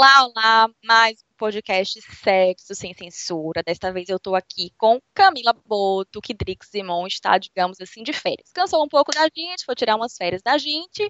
Olá, 0.00 0.24
olá, 0.24 0.70
mais 0.82 1.20
um 1.20 1.36
podcast 1.36 2.00
Sexo 2.00 2.74
Sem 2.74 2.94
Censura. 2.94 3.62
Desta 3.62 3.92
vez 3.92 4.08
eu 4.08 4.18
tô 4.18 4.34
aqui 4.34 4.72
com 4.78 4.98
Camila 5.12 5.52
Boto, 5.52 6.22
que 6.22 6.32
Drix 6.32 6.68
Simon 6.70 7.06
está, 7.06 7.36
digamos 7.36 7.78
assim, 7.82 8.02
de 8.02 8.10
férias. 8.14 8.50
Cansou 8.54 8.82
um 8.82 8.88
pouco 8.88 9.12
da 9.12 9.24
gente, 9.24 9.62
foi 9.62 9.74
tirar 9.74 9.96
umas 9.96 10.16
férias 10.16 10.40
da 10.40 10.56
gente. 10.56 11.06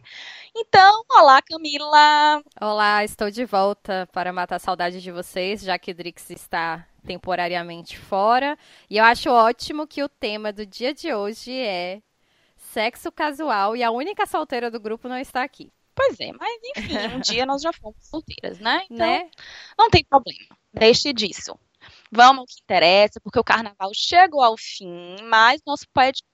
Então, 0.56 1.04
olá, 1.08 1.40
Camila. 1.40 2.42
Olá, 2.60 3.04
estou 3.04 3.30
de 3.30 3.44
volta 3.44 4.08
para 4.12 4.32
matar 4.32 4.56
a 4.56 4.58
saudade 4.58 5.00
de 5.00 5.12
vocês, 5.12 5.62
já 5.62 5.78
que 5.78 5.94
Drix 5.94 6.28
está 6.28 6.84
temporariamente 7.06 7.96
fora. 7.96 8.58
E 8.90 8.96
eu 8.96 9.04
acho 9.04 9.30
ótimo 9.30 9.86
que 9.86 10.02
o 10.02 10.08
tema 10.08 10.52
do 10.52 10.66
dia 10.66 10.92
de 10.92 11.14
hoje 11.14 11.56
é 11.56 12.02
sexo 12.56 13.12
casual 13.12 13.76
e 13.76 13.84
a 13.84 13.92
única 13.92 14.26
solteira 14.26 14.68
do 14.68 14.80
grupo 14.80 15.08
não 15.08 15.16
está 15.16 15.44
aqui. 15.44 15.70
Pois 16.00 16.18
é, 16.18 16.32
mas 16.32 16.58
enfim, 16.76 16.96
um 17.14 17.20
dia 17.20 17.44
nós 17.44 17.60
já 17.60 17.72
fomos 17.74 18.08
solteiras, 18.08 18.58
né? 18.58 18.82
Então, 18.90 19.06
né? 19.06 19.30
não 19.78 19.90
tem 19.90 20.02
problema. 20.02 20.56
Deixe 20.72 21.12
disso. 21.12 21.58
Vamos 22.10 22.40
ao 22.40 22.46
que 22.46 22.54
interessa, 22.62 23.20
porque 23.20 23.38
o 23.38 23.44
carnaval 23.44 23.90
chegou 23.94 24.42
ao 24.42 24.56
fim, 24.56 25.16
mas 25.24 25.60
nosso, 25.66 25.84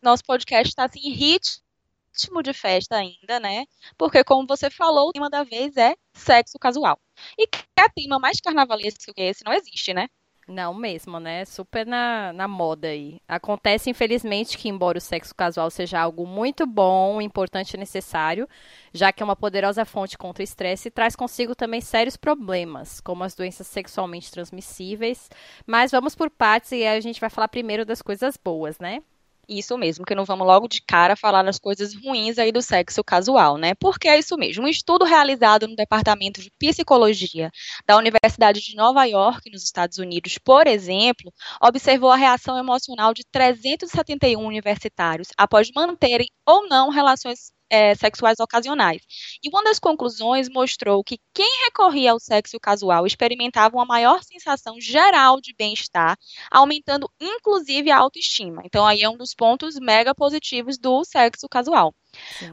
nosso 0.01 0.23
podcast 0.25 0.69
está 0.69 0.85
assim, 0.85 1.01
em 1.01 1.13
ritmo 1.13 2.43
de 2.45 2.53
festa 2.53 2.97
ainda, 2.97 3.41
né? 3.41 3.67
Porque, 3.99 4.23
como 4.23 4.47
você 4.47 4.71
falou, 4.71 5.09
o 5.09 5.13
tema 5.13 5.29
da 5.29 5.43
vez 5.43 5.77
é 5.77 5.97
sexo 6.15 6.59
casual. 6.61 6.99
E 7.37 7.49
que 7.49 7.59
é 7.77 7.89
tema 7.89 8.21
mais 8.21 8.41
carnavalesco 8.41 9.13
que 9.13 9.21
esse 9.21 9.45
não 9.45 9.53
existe, 9.53 9.93
né? 9.93 10.09
Não 10.49 10.73
mesmo, 10.73 11.19
né? 11.19 11.45
Super 11.45 11.85
na, 11.85 12.33
na 12.33 12.47
moda 12.47 12.87
aí. 12.87 13.21
Acontece, 13.27 13.91
infelizmente, 13.91 14.57
que 14.57 14.69
embora 14.69 14.97
o 14.97 15.01
sexo 15.01 15.35
casual 15.35 15.69
seja 15.71 16.01
algo 16.01 16.25
muito 16.25 16.65
bom, 16.65 17.21
importante 17.21 17.75
e 17.75 17.77
necessário, 17.77 18.49
já 18.93 19.13
que 19.13 19.25
é 19.25 19.25
uma 19.25 19.35
poderosa 19.35 19.85
fonte 19.85 20.17
contra 20.17 20.43
o 20.43 20.45
estresse, 20.45 20.89
traz 20.89 21.17
consigo 21.17 21.57
também 21.57 21.81
sérios 21.81 22.17
problemas, 22.17 23.01
como 23.01 23.25
as 23.25 23.35
doenças 23.35 23.67
sexualmente 23.67 24.31
transmissíveis. 24.31 25.29
Mas 25.67 25.91
vamos 25.91 26.15
por 26.15 26.31
partes 26.31 26.71
e 26.71 26.87
a 26.87 27.01
gente 27.01 27.21
vai 27.21 27.29
falar 27.29 27.49
primeiro 27.49 27.85
das 27.85 28.01
coisas 28.01 28.37
boas, 28.37 28.79
né? 28.79 29.03
Isso 29.49 29.79
mesmo, 29.79 30.05
que 30.05 30.15
não 30.15 30.25
vamos 30.25 30.45
logo 30.47 30.67
de 30.67 30.81
cara 30.83 31.15
falar 31.15 31.43
das 31.45 31.59
coisas 31.59 31.95
ruins 31.95 32.37
aí 32.37 32.51
do 32.51 32.61
sexo 32.61 33.05
casual, 33.05 33.57
né? 33.57 33.75
Porque 33.77 34.09
é 34.09 34.19
isso 34.19 34.37
mesmo. 34.37 34.65
Um 34.65 34.69
estudo 34.69 35.05
realizado 35.05 35.69
no 35.69 35.77
Departamento 35.77 36.41
de 36.41 36.51
Psicologia 36.59 37.51
da 37.87 37.97
Universidade 37.97 38.61
de 38.61 38.75
Nova 38.75 39.05
York, 39.05 39.49
nos 39.53 39.63
Estados 39.63 39.99
Unidos, 39.99 40.37
por 40.39 40.67
exemplo, 40.67 41.33
observou 41.63 42.11
a 42.11 42.17
reação 42.17 42.59
emocional 42.59 43.15
de 43.15 43.23
371 43.31 44.45
universitários 44.45 45.29
após 45.37 45.71
manterem 45.73 46.29
ou 46.45 46.67
não 46.69 46.89
relações 46.91 47.53
é, 47.71 47.95
sexuais 47.95 48.39
ocasionais. 48.41 49.03
E 49.43 49.49
uma 49.49 49.63
das 49.65 49.79
conclusões 49.79 50.49
mostrou 50.49 51.03
que 51.05 51.19
quem 51.35 51.65
recorria 51.65 52.13
ao 52.13 52.21
sexo 52.21 52.59
casual 52.61 53.07
experimentava 53.07 53.77
uma 53.77 53.85
maior 53.87 54.23
sensação 54.23 54.81
geral 54.81 55.41
de 55.41 55.55
bem-estar, 55.57 56.17
aumentando 56.51 57.11
inclusive 57.21 57.91
a 57.91 57.99
autoestima. 57.99 58.63
Então, 58.65 58.87
aí 58.87 59.03
é 59.03 59.09
um 59.09 59.17
dos 59.17 59.35
pontos 59.35 59.77
mega 59.81 60.15
positivos 60.15 60.79
do 60.79 61.05
sexo 61.05 61.49
casual. 61.49 61.95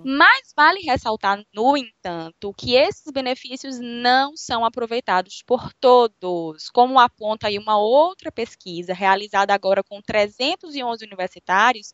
Mas 0.04 0.54
vale 0.56 0.82
ressaltar, 0.82 1.44
no 1.54 1.78
entanto, 1.78 2.54
que 2.58 2.76
esses 2.76 3.12
benefícios 3.12 3.80
não 3.80 4.36
são 4.36 4.66
aproveitados 4.66 5.44
por 5.46 5.74
todos, 5.74 6.70
como 6.70 7.00
aponta 7.00 7.48
aí 7.48 7.58
uma 7.58 7.78
outra 7.78 8.32
pesquisa 8.32 8.94
realizada 8.94 9.54
agora 9.54 9.84
com 9.84 10.02
311 10.02 11.06
universitários, 11.06 11.94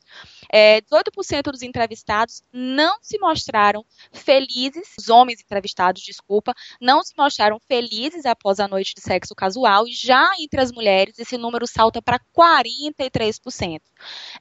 é, 0.52 0.82
18% 0.82 1.52
dos 1.52 1.62
entrevistados 1.62 2.42
não 2.52 2.98
se 3.02 3.18
mostraram 3.20 3.84
felizes, 4.12 4.94
os 4.98 5.10
homens 5.10 5.42
entrevistados, 5.42 6.02
desculpa, 6.02 6.54
não 6.82 7.04
se 7.04 7.14
mostraram 7.18 7.60
felizes 7.68 8.26
após 8.26 8.60
a 8.60 8.68
noite 8.68 8.94
de 8.96 9.02
sexo 9.02 9.36
casual, 9.36 9.88
e 9.88 9.92
já 9.92 10.30
entre 10.40 10.62
as 10.62 10.72
mulheres 10.72 11.20
esse 11.20 11.38
número 11.38 11.68
salta 11.68 12.02
para 12.02 12.20
43%. 12.36 13.82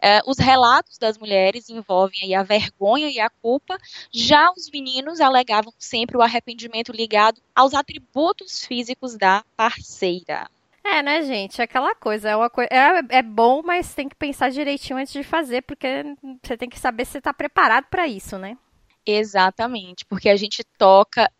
É, 0.00 0.20
os 0.26 0.38
relatos 0.38 0.98
das 0.98 1.18
mulheres 1.18 1.68
envolvem 1.68 2.20
aí 2.22 2.34
a 2.34 2.42
vergonha 2.42 3.10
e 3.10 3.17
a 3.20 3.30
culpa, 3.30 3.78
já 4.12 4.50
os 4.50 4.70
meninos 4.70 5.20
alegavam 5.20 5.72
sempre 5.78 6.16
o 6.16 6.22
arrependimento 6.22 6.92
ligado 6.92 7.40
aos 7.54 7.74
atributos 7.74 8.64
físicos 8.64 9.16
da 9.16 9.44
parceira. 9.56 10.48
É, 10.84 11.02
né, 11.02 11.22
gente? 11.22 11.60
Aquela 11.60 11.94
coisa, 11.94 12.30
é, 12.30 12.36
uma 12.36 12.48
co... 12.48 12.62
é, 12.62 13.02
é 13.10 13.22
bom, 13.22 13.62
mas 13.62 13.94
tem 13.94 14.08
que 14.08 14.16
pensar 14.16 14.50
direitinho 14.50 14.98
antes 14.98 15.12
de 15.12 15.22
fazer, 15.22 15.62
porque 15.62 16.16
você 16.42 16.56
tem 16.56 16.68
que 16.68 16.78
saber 16.78 17.04
se 17.04 17.12
você 17.12 17.18
está 17.18 17.32
preparado 17.32 17.86
para 17.90 18.06
isso, 18.06 18.38
né? 18.38 18.56
Exatamente, 19.04 20.04
porque 20.04 20.28
a 20.28 20.36
gente 20.36 20.62
toca 20.76 21.30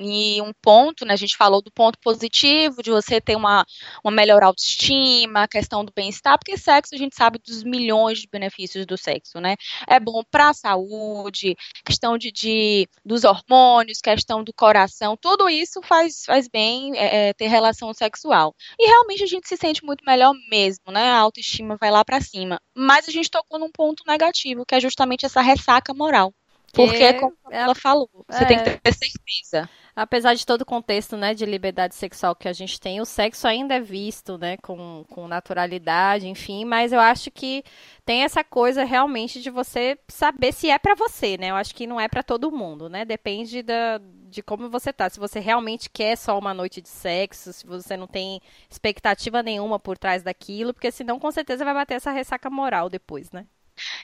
e 0.00 0.40
um 0.42 0.52
ponto, 0.62 1.04
né, 1.04 1.14
a 1.14 1.16
gente 1.16 1.36
falou 1.36 1.62
do 1.62 1.70
ponto 1.70 1.98
positivo, 1.98 2.82
de 2.82 2.90
você 2.90 3.20
ter 3.20 3.36
uma, 3.36 3.64
uma 4.02 4.10
melhor 4.10 4.42
autoestima, 4.42 5.42
a 5.42 5.48
questão 5.48 5.84
do 5.84 5.92
bem-estar, 5.94 6.38
porque 6.38 6.56
sexo 6.56 6.94
a 6.94 6.98
gente 6.98 7.14
sabe 7.14 7.38
dos 7.38 7.62
milhões 7.62 8.18
de 8.18 8.28
benefícios 8.28 8.86
do 8.86 8.96
sexo, 8.96 9.40
né? 9.40 9.56
É 9.86 9.98
bom 10.00 10.22
para 10.30 10.50
a 10.50 10.54
saúde, 10.54 11.56
questão 11.84 12.18
de, 12.18 12.30
de, 12.32 12.88
dos 13.04 13.24
hormônios, 13.24 14.00
questão 14.00 14.42
do 14.42 14.52
coração, 14.52 15.16
tudo 15.16 15.48
isso 15.48 15.80
faz, 15.82 16.24
faz 16.26 16.48
bem 16.48 16.96
é, 16.96 17.28
é, 17.28 17.32
ter 17.32 17.46
relação 17.46 17.92
sexual. 17.94 18.54
E 18.78 18.86
realmente 18.86 19.22
a 19.22 19.26
gente 19.26 19.48
se 19.48 19.56
sente 19.56 19.84
muito 19.84 20.04
melhor 20.04 20.34
mesmo, 20.50 20.92
né? 20.92 21.10
A 21.10 21.18
autoestima 21.18 21.76
vai 21.80 21.90
lá 21.90 22.04
para 22.04 22.20
cima. 22.20 22.60
Mas 22.74 23.08
a 23.08 23.12
gente 23.12 23.30
tocou 23.30 23.58
num 23.58 23.70
ponto 23.70 24.02
negativo, 24.06 24.64
que 24.66 24.74
é 24.74 24.80
justamente 24.80 25.26
essa 25.26 25.40
ressaca 25.40 25.94
moral. 25.94 26.32
Porque, 26.74 27.14
como 27.14 27.36
ela 27.50 27.74
falou, 27.74 28.08
você 28.28 28.44
é, 28.44 28.46
tem 28.46 28.58
que 28.58 28.78
ter 28.78 28.92
certeza 28.92 29.68
apesar 29.94 30.34
de 30.34 30.44
todo 30.44 30.62
o 30.62 30.66
contexto, 30.66 31.16
né, 31.16 31.34
de 31.34 31.46
liberdade 31.46 31.94
sexual 31.94 32.34
que 32.34 32.48
a 32.48 32.52
gente 32.52 32.80
tem, 32.80 33.00
o 33.00 33.04
sexo 33.04 33.46
ainda 33.46 33.74
é 33.74 33.80
visto, 33.80 34.36
né, 34.36 34.56
com, 34.58 35.04
com 35.08 35.28
naturalidade, 35.28 36.26
enfim, 36.26 36.64
mas 36.64 36.92
eu 36.92 37.00
acho 37.00 37.30
que 37.30 37.62
tem 38.04 38.22
essa 38.24 38.42
coisa 38.42 38.84
realmente 38.84 39.40
de 39.40 39.50
você 39.50 39.98
saber 40.08 40.52
se 40.52 40.68
é 40.68 40.78
para 40.78 40.94
você, 40.94 41.36
né? 41.38 41.50
Eu 41.50 41.56
acho 41.56 41.74
que 41.74 41.86
não 41.86 42.00
é 42.00 42.08
para 42.08 42.22
todo 42.22 42.52
mundo, 42.52 42.88
né? 42.88 43.04
Depende 43.04 43.62
da, 43.62 44.00
de 44.28 44.42
como 44.42 44.68
você 44.68 44.92
tá. 44.92 45.08
Se 45.08 45.18
você 45.18 45.40
realmente 45.40 45.88
quer 45.88 46.16
só 46.16 46.38
uma 46.38 46.52
noite 46.52 46.80
de 46.82 46.88
sexo, 46.88 47.52
se 47.52 47.66
você 47.66 47.96
não 47.96 48.06
tem 48.06 48.40
expectativa 48.68 49.42
nenhuma 49.42 49.78
por 49.78 49.96
trás 49.96 50.22
daquilo, 50.22 50.74
porque 50.74 50.90
senão 50.90 51.18
com 51.18 51.30
certeza 51.30 51.64
vai 51.64 51.74
bater 51.74 51.94
essa 51.94 52.10
ressaca 52.10 52.50
moral 52.50 52.90
depois, 52.90 53.30
né? 53.32 53.46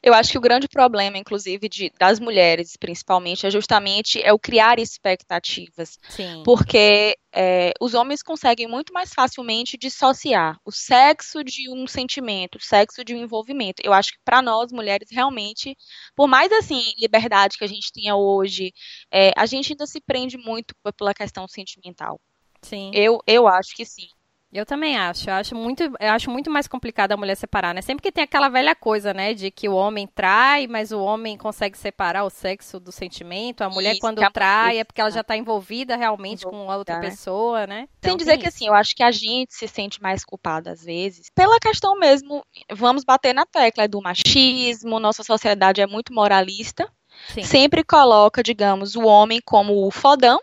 Eu 0.03 0.15
acho 0.15 0.31
que 0.31 0.39
o 0.39 0.41
grande 0.41 0.69
problema, 0.69 1.19
inclusive, 1.19 1.69
de, 1.69 1.93
das 1.99 2.19
mulheres, 2.19 2.77
principalmente, 2.77 3.47
é 3.47 3.51
justamente 3.51 4.21
é 4.23 4.33
o 4.33 4.39
criar 4.39 4.79
expectativas. 4.79 5.99
Sim. 6.09 6.43
Porque 6.45 7.17
é, 7.33 7.73
os 7.81 7.95
homens 7.95 8.23
conseguem 8.23 8.67
muito 8.67 8.93
mais 8.93 9.13
facilmente 9.15 9.77
dissociar 9.77 10.59
o 10.65 10.73
sexo 10.73 11.45
de 11.45 11.71
um 11.71 11.87
sentimento, 11.87 12.57
o 12.57 12.63
sexo 12.63 13.05
de 13.05 13.15
um 13.15 13.19
envolvimento. 13.19 13.83
Eu 13.85 13.93
acho 13.93 14.13
que 14.13 14.19
para 14.25 14.43
nós, 14.43 14.73
mulheres, 14.73 15.09
realmente, 15.11 15.77
por 16.15 16.27
mais 16.27 16.51
assim, 16.53 16.93
liberdade 16.99 17.57
que 17.57 17.65
a 17.65 17.69
gente 17.69 17.93
tenha 17.93 18.17
hoje, 18.17 18.73
é, 19.13 19.33
a 19.37 19.47
gente 19.47 19.73
ainda 19.73 19.87
se 19.87 20.01
prende 20.01 20.37
muito 20.37 20.75
pela 20.97 21.15
questão 21.15 21.47
sentimental. 21.47 22.21
Sim. 22.63 22.91
Eu, 22.93 23.21
eu 23.27 23.49
acho 23.49 23.75
que 23.75 23.85
sim. 23.85 24.09
Eu 24.53 24.67
também 24.67 24.97
acho. 24.97 25.31
Eu 25.31 25.35
acho 25.35 25.55
muito, 25.55 25.83
eu 25.83 26.11
acho 26.13 26.31
muito 26.31 26.51
mais 26.51 26.67
complicado 26.67 27.13
a 27.13 27.17
mulher 27.17 27.37
separar, 27.37 27.73
né? 27.73 27.83
Sempre 27.83 28.03
que 28.03 28.13
tem 28.13 28.25
aquela 28.25 28.49
velha 28.49 28.75
coisa, 28.75 29.15
né, 29.15 29.33
de 29.33 29.51
que 29.51 29.69
o 29.69 29.75
homem 29.75 30.07
trai, 30.07 30.67
mas 30.67 30.91
o 30.91 31.01
homem 31.01 31.37
consegue 31.37 31.79
separar 31.79 32.25
o 32.25 32.31
sexo 32.31 32.81
do 32.81 32.91
sentimento. 32.91 33.63
A 33.63 33.71
mulher, 33.71 33.93
isso, 33.93 34.01
quando 34.01 34.21
trai, 34.33 34.79
é 34.79 34.85
porque 34.85 35.01
ela 35.01 35.11
já 35.11 35.21
está 35.21 35.37
envolvida 35.37 35.97
realmente 35.97 36.41
envolvida, 36.41 36.65
com 36.65 36.71
a 36.71 36.77
outra 36.77 36.99
né? 36.99 37.11
pessoa, 37.11 37.67
né? 37.67 37.89
Então, 37.99 38.11
Sem 38.11 38.17
dizer 38.17 38.39
que, 38.39 38.47
assim, 38.47 38.67
eu 38.67 38.75
acho 38.75 38.95
que 38.95 39.03
a 39.03 39.13
gente 39.13 39.55
se 39.55 39.69
sente 39.69 40.03
mais 40.03 40.25
culpada 40.25 40.71
às 40.73 40.85
vezes 40.85 41.31
pela 41.35 41.59
questão 41.59 41.99
mesmo, 41.99 42.45
vamos 42.73 43.05
bater 43.05 43.35
na 43.35 43.47
tecla 43.47 43.87
do 43.87 44.01
machismo, 44.01 44.99
nossa 44.99 45.23
sociedade 45.23 45.81
é 45.81 45.87
muito 45.87 46.13
moralista. 46.13 46.91
Sim. 47.29 47.43
Sempre 47.43 47.85
coloca, 47.85 48.43
digamos, 48.43 48.97
o 48.97 49.03
homem 49.05 49.41
como 49.45 49.87
o 49.87 49.91
fodão, 49.91 50.41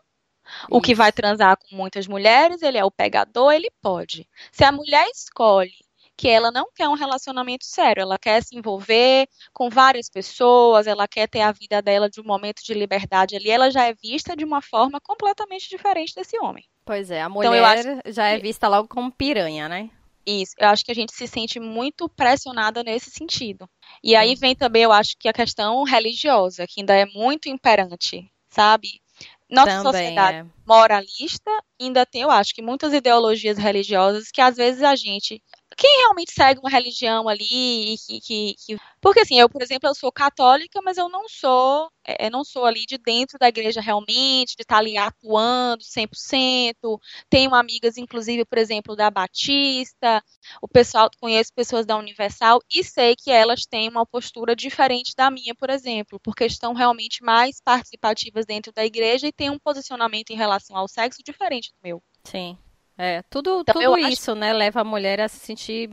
o 0.70 0.82
que 0.82 0.96
vai 0.96 1.12
transar 1.12 1.58
com 1.58 1.76
muitas 1.76 2.08
mulheres, 2.08 2.62
ele 2.62 2.78
é 2.78 2.86
o 2.86 2.92
pegador, 2.92 3.54
ele 3.54 3.70
pode. 3.82 4.28
Se 4.52 4.64
a 4.64 4.72
mulher 4.72 5.08
escolhe 5.10 5.72
que 6.18 6.28
ela 6.28 6.52
não 6.52 6.68
quer 6.76 6.90
um 6.90 6.96
relacionamento 6.96 7.64
sério, 7.64 8.02
ela 8.02 8.18
quer 8.18 8.44
se 8.44 8.58
envolver 8.58 9.28
com 9.54 9.70
várias 9.70 10.10
pessoas, 10.10 10.88
ela 10.88 11.08
quer 11.08 11.28
ter 11.28 11.42
a 11.42 11.52
vida 11.52 11.80
dela 11.80 12.10
de 12.10 12.20
um 12.20 12.24
momento 12.24 12.64
de 12.64 12.74
liberdade 12.74 13.36
ali, 13.36 13.52
ela 13.52 13.70
já 13.70 13.86
é 13.86 13.94
vista 13.94 14.36
de 14.36 14.44
uma 14.44 14.60
forma 14.60 15.00
completamente 15.00 15.70
diferente 15.70 16.16
desse 16.16 16.38
homem. 16.40 16.66
Pois 16.84 17.12
é, 17.12 17.22
a 17.22 17.30
mulher 17.30 17.80
então, 17.80 18.00
acho... 18.00 18.14
já 18.14 18.28
é 18.30 18.40
vista 18.40 18.68
logo 18.68 18.88
como 18.88 19.12
piranha, 19.12 19.70
né? 19.70 19.92
Isso, 20.26 20.56
eu 20.58 20.68
acho 20.68 20.84
que 20.84 20.92
a 20.92 20.96
gente 20.96 21.14
se 21.14 21.28
sente 21.28 21.60
muito 21.60 22.10
pressionada 22.10 22.84
nesse 22.84 23.10
sentido. 23.12 23.70
E 24.04 24.16
aí 24.16 24.36
vem 24.36 24.56
também, 24.56 24.84
eu 24.84 24.92
acho 24.92 25.16
que 25.18 25.30
a 25.30 25.34
questão 25.34 25.84
religiosa, 25.84 26.66
que 26.68 26.82
ainda 26.82 26.94
é 26.94 27.06
muito 27.06 27.48
imperante, 27.48 28.30
sabe? 28.50 29.02
Nossa 29.50 29.82
Também 29.84 29.84
sociedade 29.84 30.38
é. 30.40 30.46
moralista 30.66 31.52
ainda 31.80 32.06
tem, 32.06 32.22
eu 32.24 32.32
acho 32.32 32.54
que 32.54 32.62
muitas 32.62 32.94
ideologias 32.94 33.58
religiosas 33.58 34.30
que 34.32 34.42
às 34.42 34.56
vezes 34.58 34.84
a 34.84 34.96
gente 34.96 35.42
quem 35.78 36.00
realmente 36.00 36.32
segue 36.34 36.60
uma 36.60 36.72
religião 36.72 37.30
ali, 37.30 37.96
que, 38.08 38.20
que, 38.20 38.56
que, 38.58 38.78
porque 39.00 39.20
assim, 39.20 39.40
eu, 39.40 39.48
por 39.48 39.62
exemplo, 39.62 39.88
eu 39.88 39.94
sou 39.94 40.12
católica, 40.12 40.82
mas 40.84 40.98
eu 40.98 41.08
não 41.08 41.30
sou, 41.30 41.92
é, 42.04 42.32
não 42.32 42.44
sou 42.44 42.66
ali 42.66 42.84
de 42.88 42.98
dentro 42.98 43.38
da 43.38 43.48
igreja 43.48 43.80
realmente, 43.80 44.56
de 44.56 44.64
estar 44.64 44.76
tá 44.76 44.80
ali 44.80 44.98
atuando 44.98 45.84
100%, 45.84 47.00
tenho 47.30 47.54
amigas, 47.54 47.96
inclusive, 47.96 48.44
por 48.44 48.58
exemplo, 48.58 48.96
da 48.96 49.12
Batista, 49.12 50.24
o 50.60 50.68
pessoal, 50.68 51.12
conheço 51.22 51.54
pessoas 51.54 51.86
da 51.86 51.96
Universal, 51.96 52.60
e 52.72 52.84
sei 52.84 53.16
que 53.16 53.30
elas 53.30 53.68
têm 53.68 53.88
uma 53.88 54.06
postura 54.06 54.56
diferente 54.56 55.14
da 55.16 55.30
minha, 55.30 55.54
por 55.54 55.70
exemplo, 55.70 56.20
porque 56.24 56.46
estão 56.46 56.74
realmente 56.74 57.24
mais 57.24 57.62
participativas 57.62 58.48
dentro 58.48 58.74
da 58.74 58.84
igreja 58.84 59.28
e 59.28 59.32
têm 59.32 59.52
um 59.52 59.60
posicionamento 59.60 60.32
em 60.32 60.36
relação 60.36 60.76
ao 60.76 60.88
sexo 60.88 61.22
diferente 61.24 61.72
do 61.72 61.78
meu. 61.84 62.02
Sim. 62.24 62.58
É, 62.98 63.22
tudo, 63.30 63.62
então, 63.62 63.76
tudo 63.76 63.98
isso, 64.00 64.32
acho... 64.32 64.40
né, 64.40 64.52
leva 64.52 64.82
a 64.82 64.84
mulher 64.84 65.22
a 65.22 65.28
se 65.28 65.38
sentir 65.38 65.88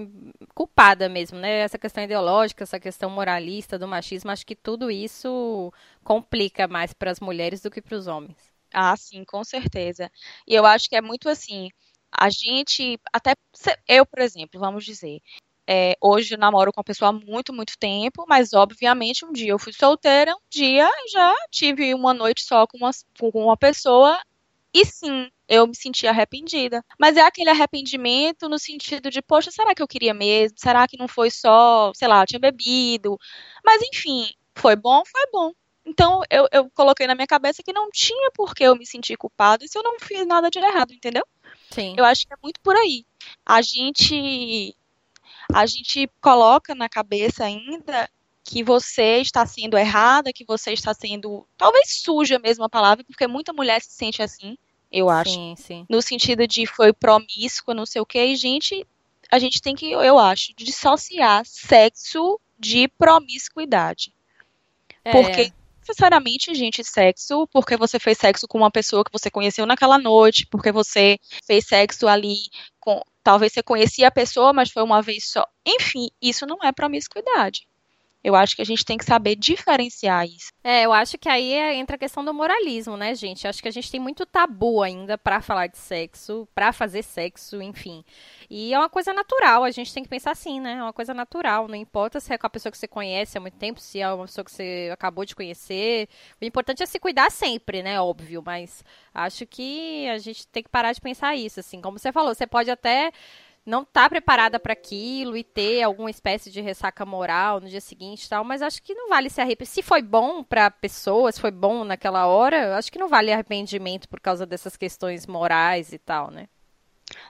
culpada 0.55 1.07
mesmo, 1.07 1.39
né? 1.39 1.59
Essa 1.59 1.79
questão 1.79 2.03
ideológica, 2.03 2.63
essa 2.63 2.81
questão 2.81 3.11
moralista 3.11 3.79
do 3.79 3.87
machismo, 3.87 4.31
acho 4.31 4.47
que 4.47 4.57
tudo 4.57 4.91
isso 4.91 5.71
complica 6.03 6.67
mais 6.67 6.95
para 6.95 7.11
as 7.11 7.21
mulheres 7.21 7.61
do 7.61 7.71
que 7.71 7.83
para 7.83 7.97
os 7.97 8.07
homens. 8.07 8.37
Ah, 8.73 8.97
sim, 8.97 9.23
com 9.25 9.45
certeza. 9.45 10.11
E 10.47 10.55
eu 10.55 10.65
acho 10.65 10.89
que 10.89 10.97
é 10.97 11.03
muito 11.03 11.29
assim, 11.29 11.69
a 12.11 12.31
gente, 12.31 12.99
até 13.13 13.35
eu, 13.87 14.07
por 14.07 14.21
exemplo, 14.21 14.59
vamos 14.59 14.85
dizer, 14.85 15.21
é, 15.67 15.97
hoje 16.01 16.35
eu 16.35 16.39
namoro 16.39 16.73
com 16.73 16.81
uma 16.81 16.85
pessoa 16.85 17.11
há 17.11 17.13
muito, 17.13 17.53
muito 17.53 17.77
tempo, 17.79 18.25
mas 18.27 18.53
obviamente 18.55 19.25
um 19.25 19.33
dia 19.33 19.51
eu 19.51 19.59
fui 19.59 19.73
solteira, 19.73 20.33
um 20.35 20.49
dia 20.51 20.91
já 21.13 21.35
tive 21.51 21.95
uma 21.95 22.15
noite 22.15 22.43
só 22.45 22.67
com 22.67 22.79
uma, 22.79 22.91
com 23.19 23.45
uma 23.45 23.57
pessoa 23.57 24.19
e 24.73 24.85
sim, 24.85 25.31
eu 25.49 25.67
me 25.67 25.77
senti 25.77 26.07
arrependida. 26.07 26.85
Mas 26.99 27.17
é 27.17 27.23
aquele 27.23 27.51
arrependimento 27.51 28.49
no 28.49 28.59
sentido 28.59 29.11
de, 29.11 29.21
poxa, 29.23 29.51
será 29.51 29.75
que 29.75 29.83
eu 29.83 29.89
queria 29.89 30.15
mesmo? 30.15 30.59
Será 30.59 30.87
que 30.89 30.97
não 30.97 31.09
foi 31.09 31.31
só, 31.31 31.93
sei 31.95 32.09
lá, 32.09 32.23
eu 32.23 32.27
tinha 32.27 32.39
bebido? 32.39 33.19
Mas 33.65 33.83
enfim, 33.83 34.31
foi 34.55 34.77
bom? 34.77 35.03
Foi 35.07 35.27
bom. 35.33 35.53
Então 35.87 36.23
eu, 36.31 36.49
eu 36.51 36.71
coloquei 36.71 37.07
na 37.07 37.15
minha 37.15 37.27
cabeça 37.27 37.63
que 37.63 37.73
não 37.73 37.91
tinha 37.91 38.31
por 38.33 38.55
que 38.55 38.65
eu 38.65 38.75
me 38.75 38.87
sentir 38.87 39.17
culpado 39.17 39.69
se 39.69 39.77
eu 39.77 39.83
não 39.83 39.99
fiz 40.01 40.27
nada 40.27 40.51
de 40.51 40.59
errado, 40.59 40.95
entendeu? 40.95 41.25
Sim. 41.71 41.95
Eu 41.97 42.05
acho 42.05 42.27
que 42.27 42.33
é 42.33 42.37
muito 42.43 42.61
por 42.61 42.75
aí. 42.75 43.05
A 43.45 43.61
gente 43.61 44.75
a 45.53 45.67
gente 45.67 46.09
coloca 46.23 46.75
na 46.75 46.89
cabeça 46.89 47.45
ainda 47.45 48.09
que 48.43 48.63
você 48.63 49.19
está 49.19 49.45
sendo 49.47 49.77
errada, 49.77 50.33
que 50.33 50.45
você 50.45 50.73
está 50.73 50.95
sendo 50.95 51.47
talvez 51.57 52.03
suja 52.03 52.39
mesmo 52.39 52.65
a 52.65 52.69
palavra, 52.69 53.05
porque 53.05 53.27
muita 53.27 53.53
mulher 53.53 53.83
se 53.83 53.93
sente 53.93 54.23
assim 54.23 54.57
eu 54.95 55.11
acho. 55.11 55.33
Sim, 55.33 55.55
sim. 55.59 55.87
No 55.91 56.01
sentido 56.01 56.47
de 56.47 56.67
foi 56.67 56.93
promíscua, 56.93 57.75
não 57.75 57.85
sei 57.85 58.01
o 58.01 58.07
que, 58.07 58.23
e 58.25 58.37
gente, 58.37 58.87
a 59.31 59.41
gente 59.41 59.61
tem 59.61 59.75
que, 59.75 59.91
eu 59.91 60.19
acho, 60.19 60.55
dissociar 60.57 61.45
sexo 61.45 62.41
de 62.57 62.87
promiscuidade. 62.87 64.15
É. 65.05 65.11
Porque 65.11 65.53
necessariamente, 65.81 66.55
gente, 66.55 66.85
sexo, 66.85 67.47
porque 67.49 67.77
você 67.77 67.99
fez 67.99 68.17
sexo 68.19 68.47
com 68.47 68.59
uma 68.59 68.71
pessoa 68.71 69.05
que 69.05 69.13
você 69.13 69.31
conheceu 69.31 69.67
naquela 69.67 69.99
noite, 69.99 70.47
porque 70.49 70.71
você 70.71 71.19
fez 71.45 71.67
sexo 71.67 72.07
ali 72.07 72.37
com. 72.79 73.03
Talvez 73.23 73.53
você 73.53 73.63
conhecia 73.63 74.09
a 74.09 74.13
pessoa, 74.13 74.53
mas 74.53 74.71
foi 74.71 74.83
uma 74.83 75.03
vez 75.03 75.25
só. 75.31 75.45
Enfim, 75.67 76.11
isso 76.23 76.47
não 76.47 76.59
é 76.63 76.71
promiscuidade. 76.71 77.67
Eu 78.25 78.35
acho 78.35 78.57
que 78.57 78.63
a 78.63 78.65
gente 78.65 78.87
tem 78.87 78.97
que 78.97 79.05
saber 79.05 79.37
diferenciar 79.37 80.27
isso. 80.27 80.49
É, 80.65 80.87
eu 80.87 80.95
acho 80.95 81.19
que 81.19 81.29
aí 81.29 81.53
é, 81.53 81.75
entra 81.75 81.97
a 81.97 81.99
questão 81.99 82.25
do 82.25 82.33
moralismo, 82.33 82.97
né, 82.97 83.15
gente? 83.15 83.45
Eu 83.45 83.51
acho 83.51 83.63
que 83.63 83.69
a 83.69 83.71
gente 83.71 83.91
tem 83.91 84.01
muito 84.01 84.25
tabu 84.25 84.83
ainda 84.83 85.19
para 85.19 85.43
falar 85.43 85.67
de 85.67 85.77
sexo, 85.77 86.49
para 86.55 86.73
fazer 86.73 87.03
sexo, 87.03 87.61
enfim. 87.61 88.03
E 88.49 88.73
é 88.73 88.79
uma 88.79 88.89
coisa 88.89 89.13
natural, 89.13 89.63
a 89.63 89.71
gente 89.71 89.93
tem 89.93 90.03
que 90.03 90.09
pensar 90.09 90.31
assim, 90.31 90.59
né? 90.59 90.73
É 90.79 90.83
uma 90.83 90.93
coisa 90.93 91.13
natural, 91.13 91.69
não 91.69 91.75
importa 91.75 92.19
se 92.19 92.33
é 92.33 92.39
com 92.39 92.47
a 92.47 92.51
pessoa 92.51 92.73
que 92.73 92.79
você 92.79 92.89
conhece 92.89 93.37
há 93.37 93.41
muito 93.43 93.59
tempo, 93.59 93.79
se 93.79 94.01
é 94.01 94.11
uma 94.11 94.25
pessoa 94.25 94.43
que 94.43 94.53
você 94.53 94.89
acabou 94.91 95.27
de 95.27 95.37
conhecer. 95.37 96.09
O 96.41 96.45
importante 96.47 96.83
é 96.83 96.87
se 96.87 96.99
cuidar 96.99 97.31
sempre, 97.31 97.83
né? 97.83 98.01
Óbvio, 98.01 98.43
mas 98.45 98.83
acho 99.13 99.45
que 99.47 100.09
a 100.09 100.17
gente 100.17 100.47
tem 100.47 100.63
que 100.63 100.71
parar 100.71 100.95
de 100.95 101.01
pensar 101.01 101.37
isso, 101.37 101.61
assim. 101.61 101.79
Como 101.83 101.99
você 101.99 102.11
falou, 102.11 102.35
você 102.35 102.47
pode 102.47 102.71
até 102.71 103.13
não 103.67 103.85
tá 103.85 104.09
preparada 104.09 104.61
para 104.61 104.75
aquilo 104.75 105.37
e 105.37 105.43
ter 105.43 105.83
alguma 105.83 106.11
espécie 106.11 106.51
de 106.51 106.61
ressaca 106.61 107.05
moral 107.07 107.61
no 107.61 107.69
dia 107.69 107.81
seguinte 107.81 108.25
e 108.25 108.29
tal, 108.29 108.45
mas 108.45 108.61
acho 108.61 108.83
que 108.83 108.95
não 108.95 109.09
vale 109.09 109.31
se 109.31 109.41
arrepender. 109.41 109.71
Se 109.71 109.83
foi 109.83 110.03
bom 110.03 110.43
para 110.43 110.71
pessoa, 110.71 111.33
se 111.33 111.41
foi 111.41 111.51
bom 111.51 111.85
naquela 111.85 112.27
hora, 112.27 112.77
acho 112.77 112.93
que 112.93 112.99
não 112.99 113.09
vale 113.09 113.33
arrependimento 113.33 114.09
por 114.09 114.21
causa 114.21 114.45
dessas 114.45 114.77
questões 114.77 115.27
morais 115.27 115.93
e 115.93 115.99
tal, 115.99 116.31
né? 116.31 116.47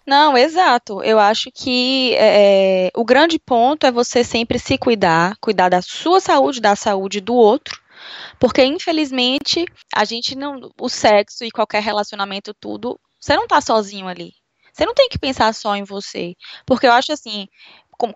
Não, 0.07 0.37
exato. 0.37 1.03
Eu 1.03 1.19
acho 1.19 1.51
que 1.53 2.15
é, 2.17 2.91
o 2.95 3.05
grande 3.05 3.39
ponto 3.39 3.87
é 3.87 3.93
você 3.93 4.25
sempre 4.25 4.59
se 4.59 4.79
cuidar, 4.79 5.37
cuidar 5.41 5.69
da 5.69 5.83
sua 5.83 6.21
saúde, 6.21 6.61
da 6.61 6.77
saúde 6.77 7.21
do 7.21 7.35
outro, 7.35 7.81
porque 8.39 8.65
infelizmente 8.65 9.65
a 9.95 10.05
gente 10.05 10.35
não, 10.35 10.71
o 10.81 10.89
sexo 10.89 11.45
e 11.45 11.51
qualquer 11.51 11.83
relacionamento 11.83 12.55
tudo, 12.55 12.99
você 13.21 13.37
não 13.37 13.47
tá 13.47 13.61
sozinho 13.61 14.09
ali. 14.09 14.33
Você 14.75 14.85
não 14.85 14.95
tem 14.95 15.09
que 15.09 15.19
pensar 15.19 15.55
só 15.55 15.77
em 15.77 15.85
você. 15.85 16.35
Porque 16.67 16.87
eu 16.87 16.93
acho 16.93 17.13
assim, 17.13 17.47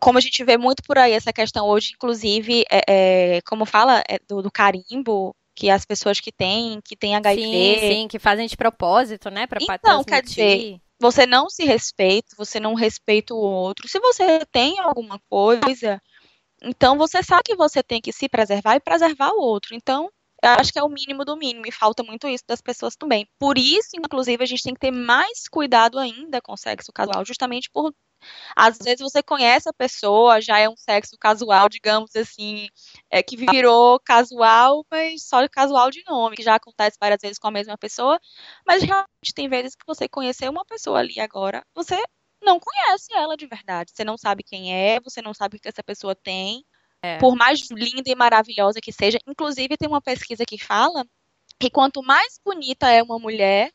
como 0.00 0.18
a 0.18 0.20
gente 0.20 0.42
vê 0.42 0.58
muito 0.58 0.82
por 0.82 0.98
aí 0.98 1.12
essa 1.12 1.32
questão 1.32 1.66
hoje, 1.66 1.92
inclusive, 1.94 2.64
é, 2.68 2.80
é, 3.36 3.40
como 3.42 3.64
fala, 3.64 4.02
é 4.08 4.18
do, 4.28 4.42
do, 4.42 4.50
carimbo, 4.50 5.34
que 5.54 5.70
as 5.70 5.84
pessoas 5.84 6.18
que 6.18 6.32
têm, 6.32 6.80
que 6.84 6.96
têm 6.96 7.14
HIV. 7.14 7.42
Sim, 7.42 7.78
sim, 7.80 8.08
que 8.08 8.18
fazem 8.18 8.48
de 8.48 8.56
propósito, 8.56 9.30
né? 9.30 9.46
Pra 9.46 9.60
então, 9.62 10.02
quer 10.02 10.20
dizer, 10.20 10.80
você 11.00 11.24
não 11.26 11.48
se 11.48 11.64
respeita, 11.64 12.34
você 12.36 12.58
não 12.58 12.74
respeita 12.74 13.34
o 13.34 13.38
outro. 13.38 13.88
Se 13.88 14.00
você 14.00 14.44
tem 14.50 14.80
alguma 14.80 15.20
coisa, 15.30 16.02
então 16.60 16.98
você 16.98 17.22
sabe 17.22 17.42
que 17.44 17.56
você 17.56 17.84
tem 17.84 18.00
que 18.00 18.12
se 18.12 18.28
preservar 18.28 18.74
e 18.74 18.80
preservar 18.80 19.30
o 19.30 19.40
outro. 19.40 19.76
Então, 19.76 20.10
eu 20.42 20.50
acho 20.52 20.72
que 20.72 20.78
é 20.78 20.82
o 20.82 20.88
mínimo 20.88 21.24
do 21.24 21.36
mínimo 21.36 21.66
e 21.66 21.72
falta 21.72 22.02
muito 22.02 22.28
isso 22.28 22.44
das 22.46 22.60
pessoas 22.60 22.96
também. 22.96 23.26
Por 23.38 23.58
isso, 23.58 23.90
inclusive, 23.96 24.42
a 24.42 24.46
gente 24.46 24.62
tem 24.62 24.74
que 24.74 24.80
ter 24.80 24.90
mais 24.90 25.48
cuidado 25.50 25.98
ainda 25.98 26.40
com 26.40 26.52
o 26.52 26.56
sexo 26.56 26.92
casual, 26.92 27.24
justamente 27.24 27.70
por 27.70 27.92
às 28.56 28.78
vezes 28.78 29.00
você 29.00 29.22
conhece 29.22 29.68
a 29.68 29.72
pessoa, 29.72 30.40
já 30.40 30.58
é 30.58 30.68
um 30.68 30.76
sexo 30.76 31.16
casual, 31.18 31.68
digamos 31.68 32.14
assim, 32.16 32.68
é, 33.10 33.22
que 33.22 33.36
virou 33.36 34.00
casual, 34.00 34.84
mas 34.90 35.22
só 35.24 35.46
casual 35.48 35.90
de 35.90 36.02
nome, 36.06 36.36
que 36.36 36.42
já 36.42 36.56
acontece 36.56 36.96
várias 37.00 37.20
vezes 37.20 37.38
com 37.38 37.48
a 37.48 37.52
mesma 37.52 37.78
pessoa, 37.78 38.18
mas 38.66 38.82
realmente 38.82 39.34
tem 39.34 39.48
vezes 39.48 39.74
que 39.74 39.86
você 39.86 40.08
conheceu 40.08 40.50
uma 40.50 40.64
pessoa 40.64 40.98
ali 40.98 41.20
agora, 41.20 41.64
você 41.74 42.02
não 42.42 42.58
conhece 42.60 43.12
ela 43.14 43.36
de 43.36 43.46
verdade, 43.46 43.92
você 43.94 44.04
não 44.04 44.16
sabe 44.16 44.42
quem 44.42 44.74
é, 44.74 45.00
você 45.00 45.20
não 45.22 45.34
sabe 45.34 45.56
o 45.56 45.60
que 45.60 45.68
essa 45.68 45.82
pessoa 45.82 46.14
tem, 46.14 46.64
é. 47.02 47.18
Por 47.18 47.36
mais 47.36 47.70
linda 47.70 48.10
e 48.10 48.14
maravilhosa 48.14 48.80
que 48.80 48.92
seja. 48.92 49.18
Inclusive, 49.26 49.76
tem 49.76 49.88
uma 49.88 50.00
pesquisa 50.00 50.44
que 50.44 50.58
fala 50.58 51.04
que 51.58 51.70
quanto 51.70 52.02
mais 52.02 52.40
bonita 52.44 52.90
é 52.90 53.02
uma 53.02 53.18
mulher, 53.18 53.72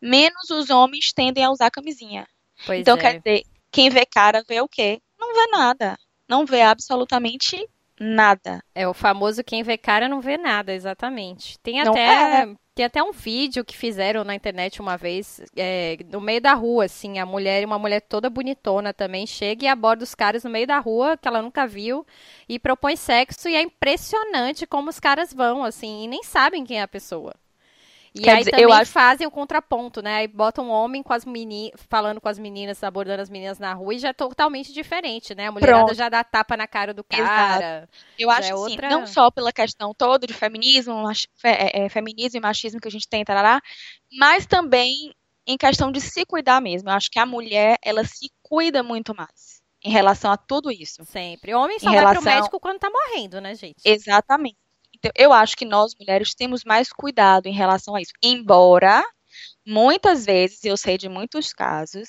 menos 0.00 0.50
os 0.50 0.70
homens 0.70 1.12
tendem 1.12 1.44
a 1.44 1.50
usar 1.50 1.70
camisinha. 1.70 2.26
Pois 2.64 2.80
então, 2.80 2.96
é. 2.96 3.00
quer 3.00 3.18
dizer, 3.18 3.42
quem 3.70 3.90
vê 3.90 4.06
cara 4.06 4.42
vê 4.48 4.60
o 4.60 4.68
quê? 4.68 5.00
Não 5.18 5.34
vê 5.34 5.46
nada. 5.48 5.98
Não 6.28 6.46
vê 6.46 6.62
absolutamente 6.62 7.68
nada. 7.98 8.62
É 8.74 8.86
o 8.86 8.94
famoso 8.94 9.44
quem 9.44 9.62
vê 9.62 9.76
cara 9.76 10.08
não 10.08 10.20
vê 10.20 10.36
nada, 10.36 10.72
exatamente. 10.72 11.58
Tem 11.60 11.80
até 11.80 12.42
é. 12.42 12.54
Tem 12.76 12.84
até 12.84 13.02
um 13.02 13.10
vídeo 13.10 13.64
que 13.64 13.74
fizeram 13.74 14.22
na 14.22 14.34
internet 14.34 14.82
uma 14.82 14.98
vez, 14.98 15.40
é, 15.56 15.96
no 16.12 16.20
meio 16.20 16.42
da 16.42 16.52
rua, 16.52 16.84
assim, 16.84 17.18
a 17.18 17.24
mulher, 17.24 17.64
uma 17.64 17.78
mulher 17.78 18.02
toda 18.02 18.28
bonitona 18.28 18.92
também, 18.92 19.26
chega 19.26 19.64
e 19.64 19.68
aborda 19.68 20.04
os 20.04 20.14
caras 20.14 20.44
no 20.44 20.50
meio 20.50 20.66
da 20.66 20.78
rua, 20.78 21.16
que 21.16 21.26
ela 21.26 21.40
nunca 21.40 21.66
viu, 21.66 22.06
e 22.46 22.58
propõe 22.58 22.94
sexo, 22.94 23.48
e 23.48 23.56
é 23.56 23.62
impressionante 23.62 24.66
como 24.66 24.90
os 24.90 25.00
caras 25.00 25.32
vão, 25.32 25.64
assim, 25.64 26.04
e 26.04 26.06
nem 26.06 26.22
sabem 26.22 26.66
quem 26.66 26.78
é 26.78 26.82
a 26.82 26.88
pessoa. 26.88 27.32
E 28.16 28.22
Quer 28.22 28.30
aí 28.30 28.38
dizer, 28.38 28.52
também 28.52 28.72
acho... 28.72 28.90
fazem 28.90 29.26
o 29.26 29.30
contraponto, 29.30 30.00
né? 30.00 30.16
Aí 30.16 30.26
botam 30.26 30.68
um 30.68 30.70
homem 30.70 31.02
com 31.02 31.12
as 31.12 31.26
meninas, 31.26 31.78
falando 31.86 32.18
com 32.18 32.28
as 32.28 32.38
meninas, 32.38 32.82
abordando 32.82 33.20
as 33.20 33.28
meninas 33.28 33.58
na 33.58 33.74
rua 33.74 33.94
e 33.94 33.98
já 33.98 34.08
é 34.08 34.12
totalmente 34.14 34.72
diferente, 34.72 35.34
né? 35.34 35.48
A 35.48 35.52
mulherada 35.52 35.84
Pronto. 35.84 35.94
já 35.94 36.08
dá 36.08 36.24
tapa 36.24 36.56
na 36.56 36.66
cara 36.66 36.94
do 36.94 37.04
cara. 37.04 37.82
Exato. 37.82 37.92
Eu 38.18 38.30
acho 38.30 38.48
é 38.48 38.52
assim, 38.52 38.72
outra... 38.72 38.88
não 38.88 39.06
só 39.06 39.30
pela 39.30 39.52
questão 39.52 39.92
toda 39.92 40.26
de 40.26 40.32
feminismo, 40.32 40.94
é, 41.44 41.84
é, 41.84 41.88
feminismo 41.90 42.38
e 42.38 42.40
machismo 42.40 42.80
que 42.80 42.88
a 42.88 42.90
gente 42.90 43.06
tem, 43.06 43.22
tarará, 43.22 43.60
mas 44.18 44.46
também 44.46 45.12
em 45.46 45.58
questão 45.58 45.92
de 45.92 46.00
se 46.00 46.24
cuidar 46.24 46.60
mesmo. 46.62 46.88
Eu 46.88 46.94
acho 46.94 47.10
que 47.10 47.18
a 47.18 47.26
mulher, 47.26 47.76
ela 47.82 48.02
se 48.02 48.30
cuida 48.42 48.82
muito 48.82 49.14
mais 49.14 49.60
em 49.84 49.90
relação 49.90 50.30
a 50.32 50.38
tudo 50.38 50.72
isso. 50.72 51.04
Sempre. 51.04 51.54
O 51.54 51.60
homem 51.60 51.78
só 51.78 51.90
em 51.90 51.92
vai 51.92 52.00
relação... 52.00 52.22
pro 52.22 52.32
médico 52.32 52.60
quando 52.60 52.78
tá 52.78 52.88
morrendo, 52.90 53.42
né, 53.42 53.54
gente? 53.54 53.82
Exatamente. 53.84 54.56
Então, 54.98 55.10
eu 55.14 55.32
acho 55.32 55.56
que 55.56 55.64
nós 55.64 55.94
mulheres 55.98 56.34
temos 56.34 56.64
mais 56.64 56.90
cuidado 56.90 57.46
em 57.46 57.52
relação 57.52 57.94
a 57.94 58.00
isso. 58.00 58.12
Embora, 58.22 59.04
muitas 59.64 60.24
vezes, 60.24 60.64
eu 60.64 60.76
sei 60.76 60.96
de 60.96 61.08
muitos 61.08 61.52
casos, 61.52 62.08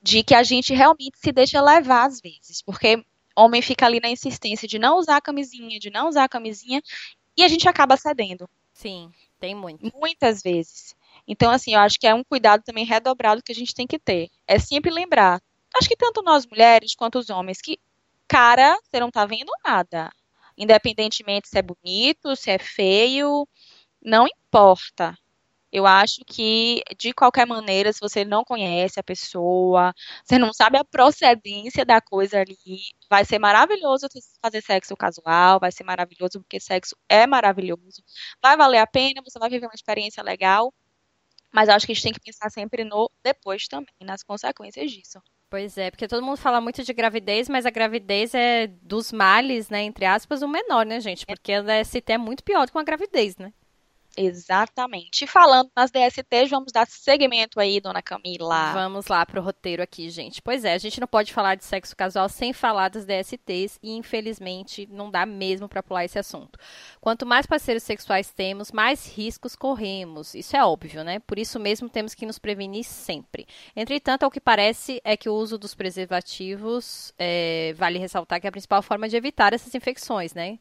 de 0.00 0.22
que 0.22 0.34
a 0.34 0.42
gente 0.42 0.72
realmente 0.72 1.18
se 1.18 1.32
deixa 1.32 1.60
levar 1.60 2.06
às 2.06 2.20
vezes, 2.20 2.62
porque 2.62 3.04
homem 3.36 3.62
fica 3.62 3.86
ali 3.86 4.00
na 4.00 4.08
insistência 4.08 4.68
de 4.68 4.78
não 4.78 4.98
usar 4.98 5.16
a 5.16 5.20
camisinha, 5.20 5.78
de 5.78 5.90
não 5.90 6.08
usar 6.08 6.24
a 6.24 6.28
camisinha, 6.28 6.80
e 7.36 7.42
a 7.42 7.48
gente 7.48 7.68
acaba 7.68 7.96
cedendo. 7.96 8.48
Sim, 8.72 9.10
tem 9.40 9.54
muito. 9.54 9.90
Muitas 9.94 10.42
vezes. 10.42 10.94
Então, 11.26 11.50
assim, 11.50 11.74
eu 11.74 11.80
acho 11.80 11.98
que 11.98 12.06
é 12.06 12.14
um 12.14 12.24
cuidado 12.24 12.62
também 12.62 12.84
redobrado 12.84 13.42
que 13.42 13.52
a 13.52 13.54
gente 13.54 13.74
tem 13.74 13.86
que 13.86 13.98
ter. 13.98 14.28
É 14.46 14.58
sempre 14.58 14.90
lembrar, 14.90 15.40
acho 15.74 15.88
que 15.88 15.96
tanto 15.96 16.22
nós 16.22 16.46
mulheres 16.46 16.94
quanto 16.94 17.18
os 17.18 17.30
homens, 17.30 17.60
que, 17.60 17.78
cara, 18.28 18.78
você 18.82 19.00
não 19.00 19.10
tá 19.10 19.24
vendo 19.26 19.50
nada. 19.64 20.10
Independentemente 20.56 21.48
se 21.48 21.58
é 21.58 21.62
bonito, 21.62 22.36
se 22.36 22.50
é 22.50 22.58
feio, 22.58 23.46
não 24.02 24.26
importa. 24.28 25.16
Eu 25.72 25.86
acho 25.86 26.20
que, 26.26 26.82
de 26.98 27.12
qualquer 27.14 27.46
maneira, 27.46 27.92
se 27.92 28.00
você 28.00 28.24
não 28.24 28.44
conhece 28.44 29.00
a 29.00 29.02
pessoa, 29.04 29.94
você 30.24 30.38
não 30.38 30.52
sabe 30.52 30.78
a 30.78 30.84
procedência 30.84 31.84
da 31.84 32.00
coisa 32.00 32.40
ali, 32.40 32.56
vai 33.10 33.24
ser 33.24 33.38
maravilhoso 33.38 34.06
fazer 34.42 34.62
sexo 34.62 34.96
casual, 34.96 35.60
vai 35.60 35.72
ser 35.72 35.84
maravilhoso 35.84 36.40
porque 36.40 36.60
sexo 36.60 36.96
é 37.08 37.26
maravilhoso, 37.26 38.02
vai 38.42 38.56
valer 38.56 38.78
a 38.78 38.86
pena, 38.86 39.22
você 39.24 39.38
vai 39.38 39.50
viver 39.50 39.66
uma 39.66 39.74
experiência 39.74 40.22
legal, 40.22 40.72
mas 41.52 41.68
acho 41.68 41.86
que 41.86 41.92
a 41.92 41.94
gente 41.94 42.04
tem 42.04 42.12
que 42.14 42.20
pensar 42.20 42.50
sempre 42.50 42.84
no 42.84 43.10
depois 43.24 43.68
também, 43.68 43.94
nas 44.02 44.22
consequências 44.22 44.90
disso. 44.92 45.20
Pois 45.52 45.76
é, 45.76 45.90
porque 45.90 46.08
todo 46.08 46.24
mundo 46.24 46.38
fala 46.38 46.62
muito 46.62 46.82
de 46.82 46.94
gravidez, 46.94 47.46
mas 47.46 47.66
a 47.66 47.70
gravidez 47.70 48.32
é 48.34 48.68
dos 48.80 49.12
males, 49.12 49.68
né, 49.68 49.82
entre 49.82 50.06
aspas, 50.06 50.40
o 50.40 50.48
menor, 50.48 50.86
né, 50.86 50.98
gente? 50.98 51.26
Porque 51.26 51.52
a 51.52 51.60
DST 51.60 52.10
é 52.10 52.16
muito 52.16 52.42
pior 52.42 52.64
do 52.64 52.72
que 52.72 52.78
uma 52.78 52.82
gravidez, 52.82 53.36
né? 53.36 53.52
Exatamente. 54.16 55.24
E 55.24 55.26
falando 55.26 55.70
nas 55.74 55.90
DSTs, 55.90 56.50
vamos 56.50 56.72
dar 56.72 56.86
segmento 56.86 57.58
aí, 57.58 57.80
dona 57.80 58.02
Camila. 58.02 58.72
Vamos 58.72 59.06
lá 59.06 59.24
pro 59.24 59.40
roteiro 59.40 59.82
aqui, 59.82 60.10
gente. 60.10 60.42
Pois 60.42 60.64
é, 60.64 60.74
a 60.74 60.78
gente 60.78 61.00
não 61.00 61.06
pode 61.06 61.32
falar 61.32 61.54
de 61.54 61.64
sexo 61.64 61.96
casual 61.96 62.28
sem 62.28 62.52
falar 62.52 62.88
das 62.88 63.06
DSTs 63.06 63.78
e 63.82 63.92
infelizmente 63.92 64.86
não 64.90 65.10
dá 65.10 65.24
mesmo 65.24 65.68
para 65.68 65.82
pular 65.82 66.04
esse 66.04 66.18
assunto. 66.18 66.58
Quanto 67.00 67.24
mais 67.24 67.46
parceiros 67.46 67.82
sexuais 67.82 68.30
temos, 68.30 68.70
mais 68.70 69.06
riscos 69.06 69.56
corremos. 69.56 70.34
Isso 70.34 70.56
é 70.56 70.64
óbvio, 70.64 71.02
né? 71.02 71.18
Por 71.20 71.38
isso 71.38 71.58
mesmo 71.58 71.88
temos 71.88 72.14
que 72.14 72.26
nos 72.26 72.38
prevenir 72.38 72.84
sempre. 72.84 73.46
Entretanto, 73.74 74.24
ao 74.24 74.30
que 74.30 74.40
parece 74.40 75.00
é 75.04 75.16
que 75.16 75.28
o 75.28 75.34
uso 75.34 75.56
dos 75.56 75.74
preservativos 75.74 77.14
é, 77.18 77.72
vale 77.76 77.98
ressaltar 77.98 78.40
que 78.40 78.46
é 78.46 78.48
a 78.48 78.52
principal 78.52 78.82
forma 78.82 79.08
de 79.08 79.16
evitar 79.16 79.52
essas 79.54 79.74
infecções, 79.74 80.34
né? 80.34 80.58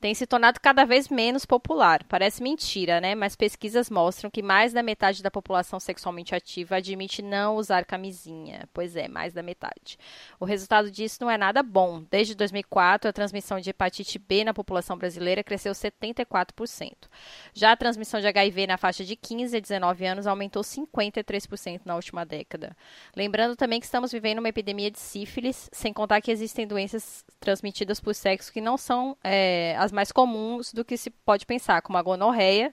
Tem 0.00 0.14
se 0.14 0.26
tornado 0.26 0.60
cada 0.60 0.84
vez 0.84 1.08
menos 1.08 1.44
popular. 1.44 2.04
Parece 2.04 2.42
mentira, 2.42 3.00
né? 3.00 3.14
Mas 3.14 3.36
pesquisas 3.36 3.90
mostram 3.90 4.30
que 4.30 4.42
mais 4.42 4.72
da 4.72 4.82
metade 4.82 5.22
da 5.22 5.30
população 5.30 5.80
sexualmente 5.80 6.34
ativa 6.34 6.76
admite 6.76 7.22
não 7.22 7.56
usar 7.56 7.84
camisinha. 7.84 8.68
Pois 8.72 8.96
é, 8.96 9.08
mais 9.08 9.32
da 9.32 9.42
metade. 9.42 9.98
O 10.38 10.44
resultado 10.44 10.90
disso 10.90 11.18
não 11.20 11.30
é 11.30 11.38
nada 11.38 11.62
bom. 11.62 12.04
Desde 12.10 12.34
2004, 12.34 13.08
a 13.08 13.12
transmissão 13.12 13.60
de 13.60 13.70
hepatite 13.70 14.18
B 14.18 14.44
na 14.44 14.54
população 14.54 14.96
brasileira 14.96 15.42
cresceu 15.42 15.72
74%. 15.72 16.92
Já 17.52 17.72
a 17.72 17.76
transmissão 17.76 18.20
de 18.20 18.26
HIV 18.26 18.66
na 18.66 18.76
faixa 18.76 19.04
de 19.04 19.16
15 19.16 19.56
a 19.56 19.60
19 19.60 20.06
anos 20.06 20.26
aumentou 20.26 20.62
53% 20.62 21.82
na 21.84 21.94
última 21.94 22.24
década. 22.24 22.76
Lembrando 23.16 23.56
também 23.56 23.80
que 23.80 23.86
estamos 23.86 24.12
vivendo 24.12 24.38
uma 24.38 24.48
epidemia 24.48 24.90
de 24.90 24.98
sífilis, 24.98 25.68
sem 25.72 25.92
contar 25.92 26.20
que 26.20 26.30
existem 26.30 26.66
doenças 26.66 27.24
transmitidas 27.40 28.00
por 28.00 28.14
sexo 28.14 28.52
que 28.52 28.60
não 28.60 28.76
são 28.76 29.16
é, 29.22 29.76
as 29.84 29.92
mais 29.92 30.10
comuns 30.10 30.72
do 30.72 30.84
que 30.84 30.96
se 30.96 31.10
pode 31.10 31.46
pensar, 31.46 31.82
como 31.82 31.98
a 31.98 32.02
gonorreia, 32.02 32.72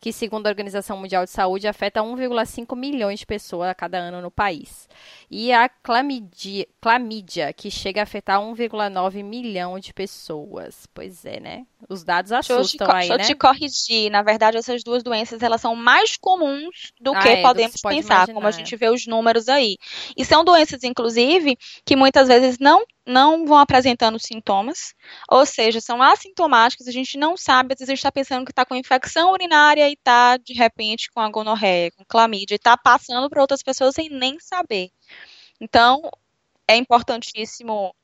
que, 0.00 0.12
segundo 0.12 0.46
a 0.46 0.50
Organização 0.50 0.96
Mundial 0.96 1.24
de 1.24 1.30
Saúde, 1.30 1.68
afeta 1.68 2.00
1,5 2.00 2.76
milhões 2.76 3.20
de 3.20 3.26
pessoas 3.26 3.68
a 3.68 3.74
cada 3.74 3.98
ano 3.98 4.20
no 4.20 4.30
país. 4.30 4.88
E 5.30 5.52
a 5.52 5.68
clamídia, 5.68 6.66
clamídia 6.80 7.52
que 7.52 7.70
chega 7.70 8.00
a 8.00 8.04
afetar 8.04 8.40
1,9 8.40 9.22
milhão 9.22 9.78
de 9.78 9.92
pessoas. 9.92 10.86
Pois 10.92 11.24
é, 11.24 11.40
né? 11.40 11.66
Os 11.88 12.04
dados 12.04 12.32
assustam 12.32 12.86
deixa 12.86 12.98
aí, 12.98 13.08
deixa 13.08 13.16
né? 13.16 13.24
eu 13.24 13.28
te 13.28 13.34
corrigir. 13.34 14.10
Na 14.10 14.22
verdade, 14.22 14.56
essas 14.56 14.82
duas 14.82 15.02
doenças, 15.02 15.42
elas 15.42 15.60
são 15.60 15.74
mais 15.74 16.16
comuns 16.16 16.92
do 17.00 17.12
ah, 17.12 17.20
que 17.20 17.28
é, 17.28 17.42
podemos 17.42 17.72
do 17.72 17.76
que 17.76 17.88
pensar, 17.88 18.14
imaginar. 18.14 18.34
como 18.34 18.46
a 18.46 18.50
gente 18.50 18.76
vê 18.76 18.88
os 18.88 19.06
números 19.06 19.48
aí. 19.48 19.76
E 20.16 20.24
são 20.24 20.44
doenças, 20.44 20.84
inclusive, 20.84 21.56
que 21.84 21.96
muitas 21.96 22.28
vezes 22.28 22.58
não 22.58 22.84
não 23.06 23.46
vão 23.46 23.58
apresentando 23.58 24.18
sintomas, 24.18 24.94
ou 25.30 25.44
seja, 25.44 25.80
são 25.80 26.00
assintomáticos, 26.02 26.86
a 26.88 26.92
gente 26.92 27.18
não 27.18 27.36
sabe, 27.36 27.74
às 27.74 27.80
vezes 27.80 27.90
a 27.90 27.92
gente 27.92 27.98
está 27.98 28.12
pensando 28.12 28.44
que 28.44 28.52
está 28.52 28.64
com 28.64 28.74
infecção 28.74 29.32
urinária 29.32 29.88
e 29.88 29.94
está, 29.94 30.36
de 30.36 30.52
repente, 30.54 31.10
com 31.10 31.20
a 31.20 31.30
gonorreia, 31.30 31.90
com 31.92 32.04
clamídia, 32.04 32.54
e 32.54 32.56
está 32.56 32.76
passando 32.76 33.28
para 33.28 33.40
outras 33.40 33.62
pessoas 33.62 33.94
sem 33.94 34.08
nem 34.08 34.38
saber. 34.40 34.90
Então, 35.60 36.00
é 36.68 36.76
importantíssimo 36.76 37.94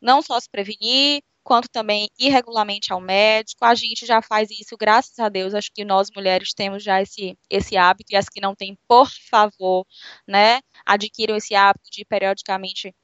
não 0.00 0.22
só 0.22 0.38
se 0.40 0.48
prevenir, 0.50 1.22
quanto 1.44 1.68
também 1.68 2.08
ir 2.18 2.30
regularmente 2.30 2.92
ao 2.92 3.00
médico. 3.00 3.64
A 3.64 3.74
gente 3.74 4.06
já 4.06 4.22
faz 4.22 4.50
isso, 4.50 4.76
graças 4.78 5.18
a 5.18 5.28
Deus. 5.28 5.54
Acho 5.54 5.70
que 5.72 5.84
nós 5.84 6.08
mulheres 6.16 6.54
temos 6.54 6.82
já 6.82 7.02
esse, 7.02 7.38
esse 7.50 7.76
hábito, 7.76 8.12
e 8.12 8.16
as 8.16 8.28
que 8.28 8.40
não 8.40 8.54
têm, 8.54 8.76
por 8.88 9.08
favor, 9.30 9.86
né, 10.26 10.60
adquiram 10.86 11.36
esse 11.36 11.54
hábito 11.54 11.90
de 11.92 12.04
periodicamente 12.04 12.94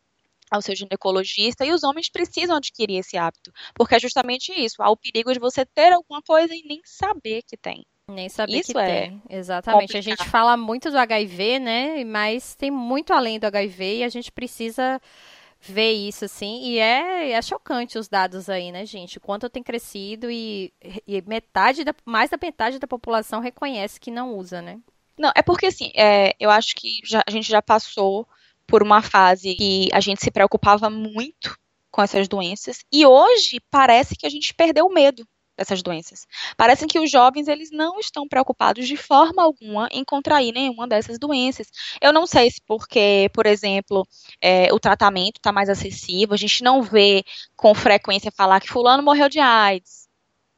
ao 0.50 0.60
seu 0.60 0.74
ginecologista 0.74 1.64
e 1.64 1.72
os 1.72 1.84
homens 1.84 2.10
precisam 2.10 2.56
adquirir 2.56 2.98
esse 2.98 3.16
hábito, 3.16 3.52
porque 3.74 3.94
é 3.94 4.00
justamente 4.00 4.52
isso, 4.52 4.82
há 4.82 4.90
o 4.90 4.96
perigo 4.96 5.32
de 5.32 5.38
você 5.38 5.64
ter 5.64 5.92
alguma 5.92 6.20
coisa 6.22 6.54
e 6.54 6.62
nem 6.66 6.80
saber 6.84 7.42
que 7.46 7.56
tem. 7.56 7.84
Nem 8.08 8.28
saber 8.28 8.58
isso 8.58 8.72
que 8.72 8.78
é 8.78 9.02
tem. 9.02 9.22
Exatamente. 9.28 9.82
Complicado. 9.82 9.98
A 9.98 10.02
gente 10.02 10.28
fala 10.28 10.56
muito 10.56 10.90
do 10.90 10.98
HIV, 10.98 11.58
né? 11.60 12.04
Mas 12.04 12.56
tem 12.56 12.70
muito 12.70 13.12
além 13.12 13.38
do 13.38 13.46
HIV 13.46 13.98
e 13.98 14.04
a 14.04 14.08
gente 14.08 14.32
precisa 14.32 15.00
ver 15.60 15.92
isso, 15.92 16.24
assim. 16.24 16.62
E 16.64 16.78
é, 16.78 17.30
é 17.32 17.42
chocante 17.42 17.98
os 17.98 18.08
dados 18.08 18.48
aí, 18.48 18.72
né, 18.72 18.84
gente? 18.84 19.18
O 19.18 19.20
quanto 19.20 19.48
tem 19.48 19.62
crescido 19.62 20.30
e, 20.30 20.72
e 21.06 21.22
metade, 21.22 21.84
da, 21.84 21.94
mais 22.04 22.30
da 22.30 22.38
metade 22.40 22.78
da 22.78 22.86
população 22.86 23.40
reconhece 23.40 24.00
que 24.00 24.10
não 24.10 24.34
usa, 24.36 24.60
né? 24.60 24.80
Não, 25.18 25.30
é 25.36 25.42
porque, 25.42 25.66
assim, 25.66 25.92
é, 25.94 26.34
eu 26.40 26.50
acho 26.50 26.74
que 26.74 27.00
já, 27.04 27.22
a 27.26 27.30
gente 27.30 27.48
já 27.48 27.60
passou 27.60 28.26
por 28.70 28.82
uma 28.82 29.02
fase 29.02 29.54
que 29.56 29.88
a 29.92 30.00
gente 30.00 30.22
se 30.22 30.30
preocupava 30.30 30.88
muito 30.88 31.58
com 31.90 32.00
essas 32.00 32.28
doenças 32.28 32.78
e 32.92 33.04
hoje 33.04 33.60
parece 33.70 34.14
que 34.14 34.24
a 34.24 34.30
gente 34.30 34.54
perdeu 34.54 34.86
o 34.86 34.94
medo 34.94 35.26
dessas 35.58 35.82
doenças. 35.82 36.26
Parece 36.56 36.86
que 36.86 36.98
os 36.98 37.10
jovens 37.10 37.46
eles 37.46 37.70
não 37.70 37.98
estão 37.98 38.26
preocupados 38.26 38.88
de 38.88 38.96
forma 38.96 39.42
alguma 39.42 39.88
em 39.92 40.02
contrair 40.02 40.52
nenhuma 40.54 40.88
dessas 40.88 41.18
doenças. 41.18 41.66
Eu 42.00 42.12
não 42.12 42.26
sei 42.26 42.50
se 42.50 42.62
porque, 42.66 43.28
por 43.34 43.44
exemplo, 43.44 44.06
é, 44.40 44.72
o 44.72 44.80
tratamento 44.80 45.36
está 45.36 45.52
mais 45.52 45.68
acessível, 45.68 46.32
a 46.32 46.38
gente 46.38 46.62
não 46.64 46.82
vê 46.82 47.22
com 47.56 47.74
frequência 47.74 48.32
falar 48.32 48.60
que 48.60 48.68
fulano 48.68 49.02
morreu 49.02 49.28
de 49.28 49.38
AIDS. 49.38 50.09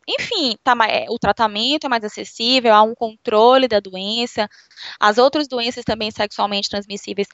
Enfim, 0.09 0.57
tá, 0.65 0.75
é, 0.89 1.07
o 1.09 1.19
tratamento 1.19 1.87
é 1.87 1.89
mais 1.89 2.03
acessível, 2.03 2.75
há 2.75 2.83
um 2.83 2.95
controle 2.95 3.69
da 3.69 3.79
doença. 3.79 4.49
As 4.99 5.19
outras 5.19 5.47
doenças 5.47 5.85
também 5.85 6.11
sexualmente 6.11 6.69
transmissíveis 6.69 7.29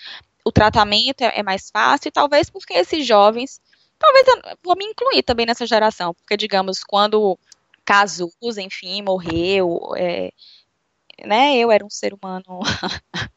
o 0.49 0.53
tratamento 0.53 1.21
é, 1.23 1.41
é 1.41 1.43
mais 1.43 1.71
fácil, 1.71 2.09
e 2.09 2.13
talvez 2.13 2.49
porque 2.49 2.73
esses 2.73 3.07
jovens, 3.07 3.61
talvez 3.99 4.27
eu 4.27 4.57
vou 4.65 4.77
me 4.77 4.85
incluir 4.87 5.23
também 5.23 5.45
nessa 5.45 5.67
geração, 5.67 6.15
porque, 6.15 6.37
digamos, 6.39 6.83
quando 6.83 7.39
Casus, 7.85 8.57
enfim, 8.57 9.03
morreu, 9.03 9.93
é, 9.97 10.31
né, 11.25 11.57
eu 11.57 11.71
era 11.71 11.85
um 11.85 11.91
ser 11.91 12.15
humano, 12.15 12.61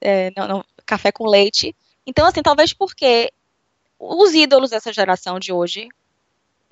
é, 0.00 0.30
não, 0.34 0.48
não, 0.48 0.64
café 0.86 1.12
com 1.12 1.28
leite, 1.28 1.76
então, 2.06 2.26
assim, 2.26 2.42
talvez 2.42 2.72
porque 2.72 3.30
os 3.98 4.34
ídolos 4.34 4.70
dessa 4.70 4.92
geração 4.92 5.38
de 5.38 5.52
hoje 5.52 5.88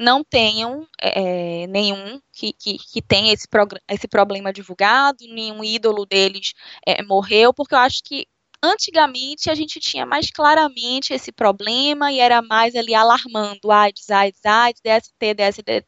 não 0.02 0.25
tenham 0.25 0.87
é, 1.00 1.66
nenhum 1.68 2.21
que, 2.32 2.52
que, 2.52 2.76
que 2.78 3.00
tenha 3.00 3.32
esse, 3.32 3.47
esse 3.88 4.09
problema 4.09 4.52
divulgado, 4.52 5.25
nenhum 5.28 5.64
ídolo 5.64 6.04
deles 6.04 6.52
é, 6.87 7.02
morreu, 7.02 7.54
porque 7.54 7.75
eu 7.75 7.78
acho 7.78 8.02
que 8.04 8.26
Antigamente 8.64 9.50
a 9.50 9.56
gente 9.56 9.80
tinha 9.80 10.06
mais 10.06 10.30
claramente 10.30 11.12
esse 11.12 11.32
problema 11.32 12.12
e 12.12 12.21
era 12.21 12.40
mais 12.40 12.76
ali 12.76 12.94
alarmando, 12.94 13.73
AIDS, 13.73 14.09
AIDS, 14.09 14.44
AIDS, 14.44 14.80
DST, 14.80 15.35
DST. 15.35 15.87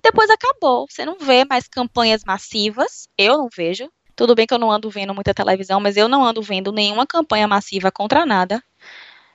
Depois 0.00 0.30
acabou, 0.30 0.86
você 0.88 1.04
não 1.04 1.18
vê 1.18 1.44
mais 1.44 1.66
campanhas 1.66 2.22
massivas, 2.24 3.08
eu 3.18 3.38
não 3.38 3.48
vejo. 3.52 3.90
Tudo 4.14 4.36
bem 4.36 4.46
que 4.46 4.54
eu 4.54 4.58
não 4.58 4.70
ando 4.70 4.88
vendo 4.88 5.12
muita 5.12 5.34
televisão, 5.34 5.80
mas 5.80 5.96
eu 5.96 6.06
não 6.06 6.24
ando 6.24 6.40
vendo 6.40 6.70
nenhuma 6.70 7.04
campanha 7.04 7.48
massiva 7.48 7.90
contra 7.90 8.24
nada, 8.24 8.62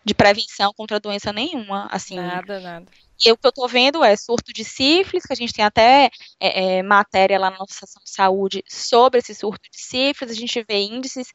de 0.06 0.14
prevenção 0.14 0.72
contra 0.74 0.98
doença 0.98 1.34
nenhuma, 1.34 1.90
assim. 1.92 2.16
Nada, 2.16 2.62
nada. 2.62 2.88
E 3.26 3.32
o 3.32 3.38
que 3.38 3.48
eu 3.48 3.52
tô 3.52 3.68
vendo 3.68 4.04
é 4.04 4.16
surto 4.16 4.54
de 4.54 4.64
sífilis, 4.64 5.26
que 5.26 5.34
a 5.34 5.36
gente 5.36 5.54
tem 5.54 5.66
até 5.66 6.10
é, 6.40 6.78
é, 6.78 6.84
matéria 6.84 7.40
lá 7.40 7.50
na 7.50 7.58
nossa 7.58 7.86
saúde 8.06 8.64
sobre 8.68 9.20
esse 9.20 9.34
surto 9.34 9.70
de 9.72 9.80
sífilis, 9.80 10.36
a 10.36 10.40
gente 10.40 10.64
vê 10.68 10.80
índices 10.80 11.28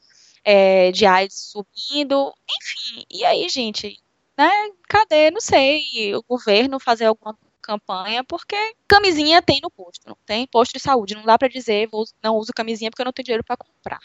é, 0.45 0.93
de 0.93 1.07
AIDS 1.07 1.53
subindo, 1.53 2.33
enfim. 2.51 3.05
E 3.11 3.25
aí, 3.25 3.49
gente, 3.49 3.99
né? 4.37 4.51
Cadê? 4.89 5.31
Não 5.31 5.41
sei, 5.41 6.15
o 6.15 6.23
governo 6.23 6.79
fazer 6.81 7.07
alguma 7.07 7.37
campanha, 7.62 8.25
porque 8.25 8.57
camisinha 8.89 9.41
tem 9.41 9.61
no 9.62 9.71
posto, 9.71 10.09
não 10.09 10.17
tem 10.27 10.47
posto 10.47 10.73
de 10.73 10.81
saúde. 10.81 11.15
Não 11.15 11.25
dá 11.25 11.39
para 11.39 11.49
dizer, 11.49 11.89
vou, 11.89 12.05
não 12.23 12.37
uso 12.37 12.53
camisinha 12.55 12.91
porque 12.91 13.03
eu 13.03 13.07
não 13.07 13.12
tenho 13.12 13.25
dinheiro 13.25 13.45
para 13.45 13.57
comprar. 13.57 14.01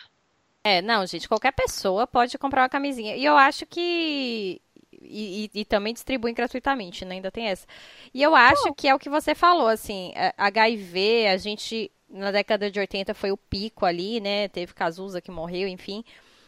É, 0.64 0.82
não, 0.82 1.06
gente, 1.06 1.28
qualquer 1.28 1.54
pessoa 1.54 2.06
pode 2.06 2.38
comprar 2.38 2.64
uma 2.64 2.70
camisinha. 2.70 3.16
E 3.16 3.24
eu 3.24 3.38
acho 3.38 3.66
que. 3.66 4.62
E, 5.10 5.50
e, 5.54 5.62
e 5.62 5.66
também 5.66 5.94
distribuem 5.94 6.34
gratuitamente, 6.34 7.06
né? 7.06 7.16
Ainda 7.16 7.32
tem 7.32 7.48
essa. 7.48 7.66
E 8.14 8.22
eu 8.22 8.36
acho 8.36 8.74
que 8.74 8.88
é 8.88 8.96
o 8.96 9.00
que 9.00 9.10
você 9.10 9.34
falou, 9.34 9.68
assim, 9.68 10.14
HIV, 10.38 11.28
a 11.28 11.38
gente, 11.38 11.92
na 12.10 12.32
década 12.32 12.70
de 12.70 12.80
80 12.80 13.14
foi 13.14 13.32
o 13.32 13.38
pico 13.38 13.86
ali, 13.86 14.20
né? 14.20 14.48
Teve 14.48 14.74
Cazuza 14.74 15.22
que 15.22 15.32
morreu, 15.32 15.68
enfim. 15.68 16.04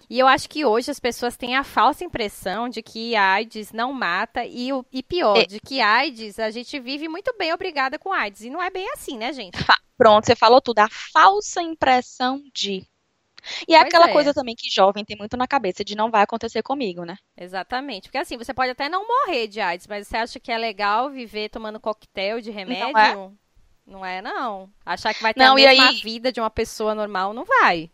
E 0.09 0.17
eu 0.17 0.27
acho 0.27 0.49
que 0.49 0.65
hoje 0.65 0.89
as 0.89 0.99
pessoas 0.99 1.37
têm 1.37 1.55
a 1.55 1.63
falsa 1.63 2.03
impressão 2.03 2.67
de 2.67 2.81
que 2.81 3.15
AIDS 3.15 3.71
não 3.71 3.93
mata 3.93 4.43
e, 4.43 4.73
o, 4.73 4.83
e 4.91 5.03
pior, 5.03 5.37
é. 5.37 5.45
de 5.45 5.59
que 5.59 5.79
AIDS 5.79 6.39
a 6.39 6.49
gente 6.49 6.79
vive 6.79 7.07
muito 7.07 7.31
bem 7.37 7.53
obrigada 7.53 7.99
com 7.99 8.11
AIDS. 8.11 8.41
E 8.41 8.49
não 8.49 8.61
é 8.61 8.71
bem 8.71 8.91
assim, 8.93 9.17
né, 9.17 9.31
gente? 9.31 9.57
Pronto, 9.95 10.25
você 10.25 10.35
falou 10.35 10.59
tudo. 10.59 10.79
A 10.79 10.89
falsa 10.89 11.61
impressão 11.61 12.41
de. 12.53 12.87
E 13.67 13.73
é 13.73 13.79
pois 13.79 13.87
aquela 13.87 14.09
é. 14.09 14.13
coisa 14.13 14.33
também 14.33 14.55
que 14.55 14.69
jovem 14.69 15.05
tem 15.05 15.17
muito 15.17 15.37
na 15.37 15.47
cabeça 15.47 15.83
de 15.83 15.95
não 15.95 16.11
vai 16.11 16.23
acontecer 16.23 16.61
comigo, 16.61 17.03
né? 17.03 17.15
Exatamente. 17.37 18.03
Porque 18.03 18.17
assim, 18.17 18.37
você 18.37 18.53
pode 18.53 18.71
até 18.71 18.89
não 18.89 19.07
morrer 19.07 19.47
de 19.47 19.59
AIDS, 19.59 19.87
mas 19.87 20.07
você 20.07 20.17
acha 20.17 20.39
que 20.39 20.51
é 20.51 20.57
legal 20.57 21.09
viver 21.09 21.49
tomando 21.49 21.79
coquetel 21.79 22.41
de 22.41 22.51
remédio? 22.51 22.93
Não 22.93 22.99
é, 22.99 23.13
não. 23.85 24.05
É, 24.05 24.21
não. 24.21 24.69
Achar 24.85 25.13
que 25.13 25.21
vai 25.21 25.33
ter 25.33 25.39
não, 25.39 25.53
a 25.53 25.55
mesma 25.55 25.89
aí... 25.89 25.95
vida 25.95 26.31
de 26.31 26.39
uma 26.39 26.49
pessoa 26.49 26.93
normal, 26.93 27.33
não 27.33 27.45
vai. 27.45 27.89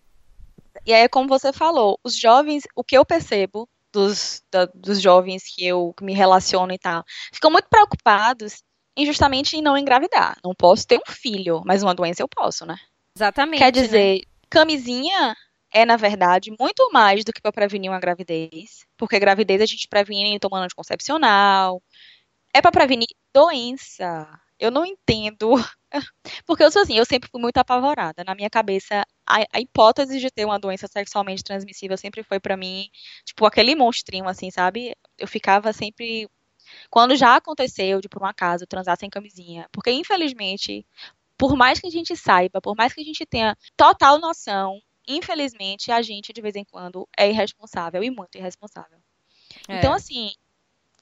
E 0.86 0.94
aí, 0.94 1.08
como 1.08 1.28
você 1.28 1.54
falou, 1.54 2.00
os 2.04 2.18
jovens, 2.18 2.64
o 2.76 2.84
que 2.84 2.98
eu 2.98 3.06
percebo 3.06 3.68
dos, 3.94 4.44
da, 4.52 4.66
dos 4.74 5.02
jovens 5.02 5.44
que 5.48 5.66
eu 5.66 5.94
que 5.98 6.04
me 6.04 6.14
relaciono 6.14 6.74
e 6.74 6.78
tal, 6.78 7.04
ficam 7.34 7.50
muito 7.50 7.70
preocupados 7.70 8.62
em 8.98 9.06
justamente 9.06 9.56
em 9.56 9.62
não 9.62 9.78
engravidar. 9.78 10.38
Não 10.44 10.54
posso 10.54 10.86
ter 10.86 10.98
um 10.98 11.12
filho, 11.12 11.62
mas 11.66 11.82
uma 11.82 11.96
doença 11.96 12.22
eu 12.22 12.28
posso, 12.28 12.66
né? 12.66 12.78
Exatamente. 13.18 13.60
Quer 13.60 13.72
dizer, 13.72 14.20
né? 14.20 14.22
Camisinha 14.50 15.36
é, 15.76 15.86
na 15.86 15.98
verdade, 15.98 16.56
muito 16.58 16.90
mais 16.94 17.26
do 17.26 17.34
que 17.34 17.42
para 17.42 17.52
prevenir 17.52 17.92
uma 17.92 18.00
gravidez. 18.00 18.86
Porque 18.98 19.20
gravidez 19.20 19.62
a 19.62 19.66
gente 19.66 19.90
previne 19.90 20.40
tomando 20.40 20.64
anticoncepcional. 20.64 21.82
É 22.54 22.62
para 22.62 22.72
prevenir 22.72 23.10
doença. 23.34 24.26
Eu 24.58 24.72
não 24.72 24.86
entendo. 24.86 25.52
Porque 26.48 26.64
eu 26.64 26.72
sou 26.72 26.82
assim, 26.82 26.98
eu 26.98 27.06
sempre 27.06 27.30
fui 27.30 27.42
muito 27.42 27.58
apavorada. 27.58 28.24
Na 28.24 28.34
minha 28.36 28.50
cabeça, 28.50 29.04
a, 29.28 29.44
a 29.52 29.60
hipótese 29.60 30.20
de 30.20 30.32
ter 30.32 30.46
uma 30.46 30.58
doença 30.58 30.88
sexualmente 30.88 31.44
transmissível 31.44 31.98
sempre 31.98 32.24
foi 32.24 32.40
para 32.40 32.56
mim, 32.56 32.90
tipo, 33.26 33.46
aquele 33.46 33.76
monstrinho, 33.76 34.30
assim, 34.30 34.50
sabe? 34.52 34.96
Eu 35.18 35.28
ficava 35.28 35.74
sempre. 35.74 36.30
Quando 36.90 37.16
já 37.18 37.36
aconteceu 37.36 38.00
de 38.02 38.08
por 38.10 38.24
um 38.24 38.26
acaso 38.26 38.66
transar 38.66 38.98
sem 38.98 39.10
camisinha. 39.10 39.68
Porque, 39.74 39.92
infelizmente, 39.92 40.86
por 41.38 41.56
mais 41.56 41.80
que 41.80 41.88
a 41.88 41.92
gente 41.92 42.16
saiba, 42.16 42.62
por 42.62 42.76
mais 42.76 42.94
que 42.94 43.02
a 43.02 43.04
gente 43.04 43.26
tenha 43.26 43.58
total 43.76 44.20
noção, 44.20 44.80
infelizmente, 45.08 45.92
a 45.92 46.02
gente, 46.02 46.34
de 46.34 46.42
vez 46.42 46.56
em 46.56 46.64
quando, 46.64 47.08
é 47.18 47.30
irresponsável 47.30 48.04
e 48.04 48.10
muito 48.10 48.38
irresponsável. 48.38 48.98
É. 49.68 49.78
Então, 49.78 49.94
assim, 49.94 50.32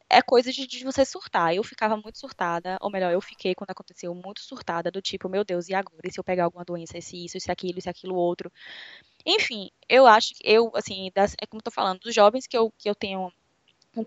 é 0.09 0.21
coisa 0.21 0.51
de, 0.51 0.67
de, 0.67 0.83
você 0.83 1.05
surtar. 1.05 1.55
Eu 1.55 1.63
ficava 1.63 1.97
muito 1.97 2.19
surtada, 2.19 2.77
ou 2.81 2.91
melhor, 2.91 3.11
eu 3.11 3.21
fiquei 3.21 3.55
quando 3.55 3.71
aconteceu 3.71 4.13
muito 4.13 4.41
surtada, 4.41 4.91
do 4.91 5.01
tipo, 5.01 5.29
meu 5.29 5.43
Deus, 5.43 5.69
e 5.69 5.73
agora? 5.73 6.01
E 6.03 6.11
se 6.11 6.19
eu 6.19 6.23
pegar 6.23 6.45
alguma 6.45 6.63
doença, 6.63 6.97
esse 6.97 7.25
isso, 7.25 7.37
esse 7.37 7.51
aquilo, 7.51 7.79
esse 7.79 7.89
aquilo 7.89 8.15
outro? 8.15 8.51
Enfim, 9.25 9.69
eu 9.87 10.05
acho 10.05 10.35
que 10.35 10.41
eu, 10.43 10.71
assim, 10.75 11.11
das, 11.15 11.35
é 11.41 11.45
como 11.45 11.59
eu 11.59 11.63
tô 11.63 11.71
falando, 11.71 11.99
dos 11.99 12.13
jovens 12.13 12.45
que 12.47 12.57
eu, 12.57 12.71
que 12.77 12.89
eu 12.89 12.95
tenho, 12.95 13.31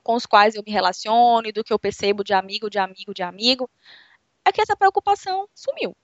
com 0.02 0.14
os 0.14 0.26
quais 0.26 0.54
eu 0.54 0.62
me 0.64 0.72
relaciono, 0.72 1.48
e 1.48 1.52
do 1.52 1.64
que 1.64 1.72
eu 1.72 1.78
percebo 1.78 2.22
de 2.22 2.34
amigo, 2.34 2.70
de 2.70 2.78
amigo, 2.78 3.14
de 3.14 3.22
amigo, 3.22 3.70
é 4.44 4.52
que 4.52 4.60
essa 4.60 4.76
preocupação 4.76 5.48
sumiu. 5.54 5.96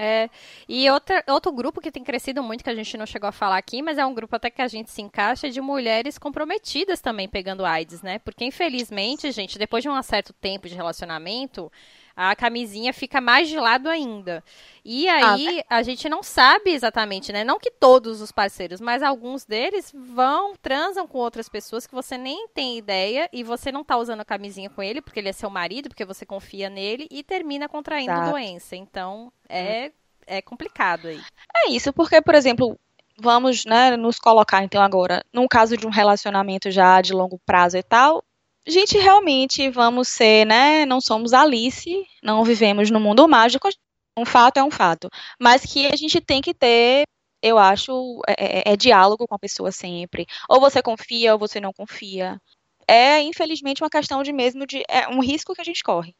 É, 0.00 0.30
e 0.68 0.88
outra, 0.88 1.24
outro 1.28 1.50
grupo 1.50 1.80
que 1.80 1.90
tem 1.90 2.04
crescido 2.04 2.40
muito, 2.40 2.62
que 2.62 2.70
a 2.70 2.74
gente 2.74 2.96
não 2.96 3.04
chegou 3.04 3.28
a 3.28 3.32
falar 3.32 3.58
aqui, 3.58 3.82
mas 3.82 3.98
é 3.98 4.06
um 4.06 4.14
grupo 4.14 4.36
até 4.36 4.48
que 4.48 4.62
a 4.62 4.68
gente 4.68 4.92
se 4.92 5.02
encaixa, 5.02 5.50
de 5.50 5.60
mulheres 5.60 6.16
comprometidas 6.16 7.00
também 7.00 7.28
pegando 7.28 7.64
AIDS, 7.64 8.00
né? 8.00 8.20
Porque, 8.20 8.44
infelizmente, 8.44 9.32
gente, 9.32 9.58
depois 9.58 9.82
de 9.82 9.88
um 9.88 10.02
certo 10.02 10.32
tempo 10.32 10.68
de 10.68 10.74
relacionamento, 10.76 11.70
a 12.20 12.34
camisinha 12.34 12.92
fica 12.92 13.20
mais 13.20 13.48
de 13.48 13.56
lado 13.56 13.88
ainda. 13.88 14.42
E 14.84 15.08
ah, 15.08 15.34
aí 15.34 15.62
ah, 15.70 15.76
a 15.76 15.82
gente 15.84 16.08
não 16.08 16.20
sabe 16.20 16.72
exatamente, 16.72 17.32
né? 17.32 17.44
Não 17.44 17.60
que 17.60 17.70
todos 17.70 18.20
os 18.20 18.32
parceiros, 18.32 18.80
mas 18.80 19.04
alguns 19.04 19.44
deles 19.44 19.92
vão, 19.94 20.54
transam 20.60 21.06
com 21.06 21.18
outras 21.18 21.48
pessoas 21.48 21.86
que 21.86 21.94
você 21.94 22.18
nem 22.18 22.48
tem 22.48 22.76
ideia 22.76 23.28
e 23.32 23.44
você 23.44 23.70
não 23.70 23.84
tá 23.84 23.96
usando 23.96 24.20
a 24.20 24.24
camisinha 24.24 24.68
com 24.68 24.82
ele 24.82 25.00
porque 25.00 25.20
ele 25.20 25.28
é 25.28 25.32
seu 25.32 25.48
marido, 25.48 25.88
porque 25.88 26.04
você 26.04 26.26
confia 26.26 26.68
nele 26.68 27.06
e 27.08 27.22
termina 27.22 27.68
contraindo 27.68 28.10
Exato. 28.10 28.30
doença. 28.32 28.74
Então 28.74 29.32
é, 29.48 29.92
é 30.26 30.42
complicado 30.42 31.06
aí. 31.06 31.20
É 31.54 31.70
isso, 31.70 31.92
porque, 31.92 32.20
por 32.20 32.34
exemplo, 32.34 32.76
vamos 33.16 33.64
né, 33.64 33.96
nos 33.96 34.18
colocar 34.18 34.64
então 34.64 34.82
agora, 34.82 35.22
num 35.32 35.46
caso 35.46 35.76
de 35.76 35.86
um 35.86 35.90
relacionamento 35.90 36.68
já 36.68 37.00
de 37.00 37.12
longo 37.12 37.38
prazo 37.46 37.76
e 37.76 37.82
tal, 37.82 38.24
gente, 38.68 38.98
realmente 38.98 39.68
vamos 39.70 40.08
ser, 40.08 40.46
né? 40.46 40.84
Não 40.86 41.00
somos 41.00 41.32
Alice, 41.32 42.06
não 42.22 42.44
vivemos 42.44 42.90
no 42.90 43.00
mundo 43.00 43.28
mágico. 43.28 43.68
Um 44.16 44.24
fato 44.24 44.58
é 44.58 44.64
um 44.64 44.70
fato. 44.70 45.08
Mas 45.40 45.64
que 45.64 45.86
a 45.86 45.96
gente 45.96 46.20
tem 46.20 46.40
que 46.40 46.52
ter, 46.52 47.04
eu 47.42 47.58
acho, 47.58 48.20
é, 48.26 48.70
é, 48.70 48.72
é 48.72 48.76
diálogo 48.76 49.26
com 49.26 49.34
a 49.34 49.38
pessoa 49.38 49.70
sempre. 49.70 50.26
Ou 50.48 50.60
você 50.60 50.82
confia 50.82 51.32
ou 51.32 51.38
você 51.38 51.60
não 51.60 51.72
confia. 51.72 52.40
É, 52.86 53.20
infelizmente, 53.20 53.82
uma 53.82 53.90
questão 53.90 54.22
de 54.22 54.32
mesmo 54.32 54.66
de. 54.66 54.82
É 54.88 55.08
um 55.08 55.20
risco 55.20 55.54
que 55.54 55.60
a 55.60 55.64
gente 55.64 55.82
corre. 55.82 56.14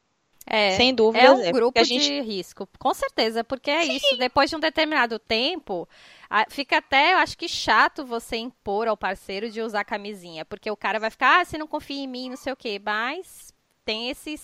É, 0.46 0.76
Sem 0.76 0.94
dúvida. 0.94 1.24
É 1.24 1.30
um 1.30 1.44
é, 1.44 1.52
grupo 1.52 1.84
gente... 1.84 2.04
de 2.04 2.20
risco, 2.20 2.66
com 2.78 2.94
certeza, 2.94 3.44
porque 3.44 3.70
é 3.70 3.84
Sim. 3.84 3.96
isso. 3.96 4.16
Depois 4.16 4.48
de 4.48 4.56
um 4.56 4.60
determinado 4.60 5.18
tempo, 5.18 5.86
fica 6.50 6.78
até, 6.78 7.14
eu 7.14 7.18
acho 7.18 7.36
que 7.36 7.48
chato 7.48 8.04
você 8.04 8.36
impor 8.36 8.88
ao 8.88 8.96
parceiro 8.96 9.50
de 9.50 9.62
usar 9.62 9.84
camisinha, 9.84 10.44
porque 10.44 10.70
o 10.70 10.76
cara 10.76 10.98
vai 10.98 11.10
ficar, 11.10 11.40
ah, 11.40 11.44
você 11.44 11.56
não 11.56 11.66
confia 11.66 12.02
em 12.02 12.06
mim, 12.06 12.30
não 12.30 12.36
sei 12.36 12.52
o 12.52 12.56
quê, 12.56 12.80
mas 12.82 13.52
tem 13.84 14.10
esse, 14.10 14.36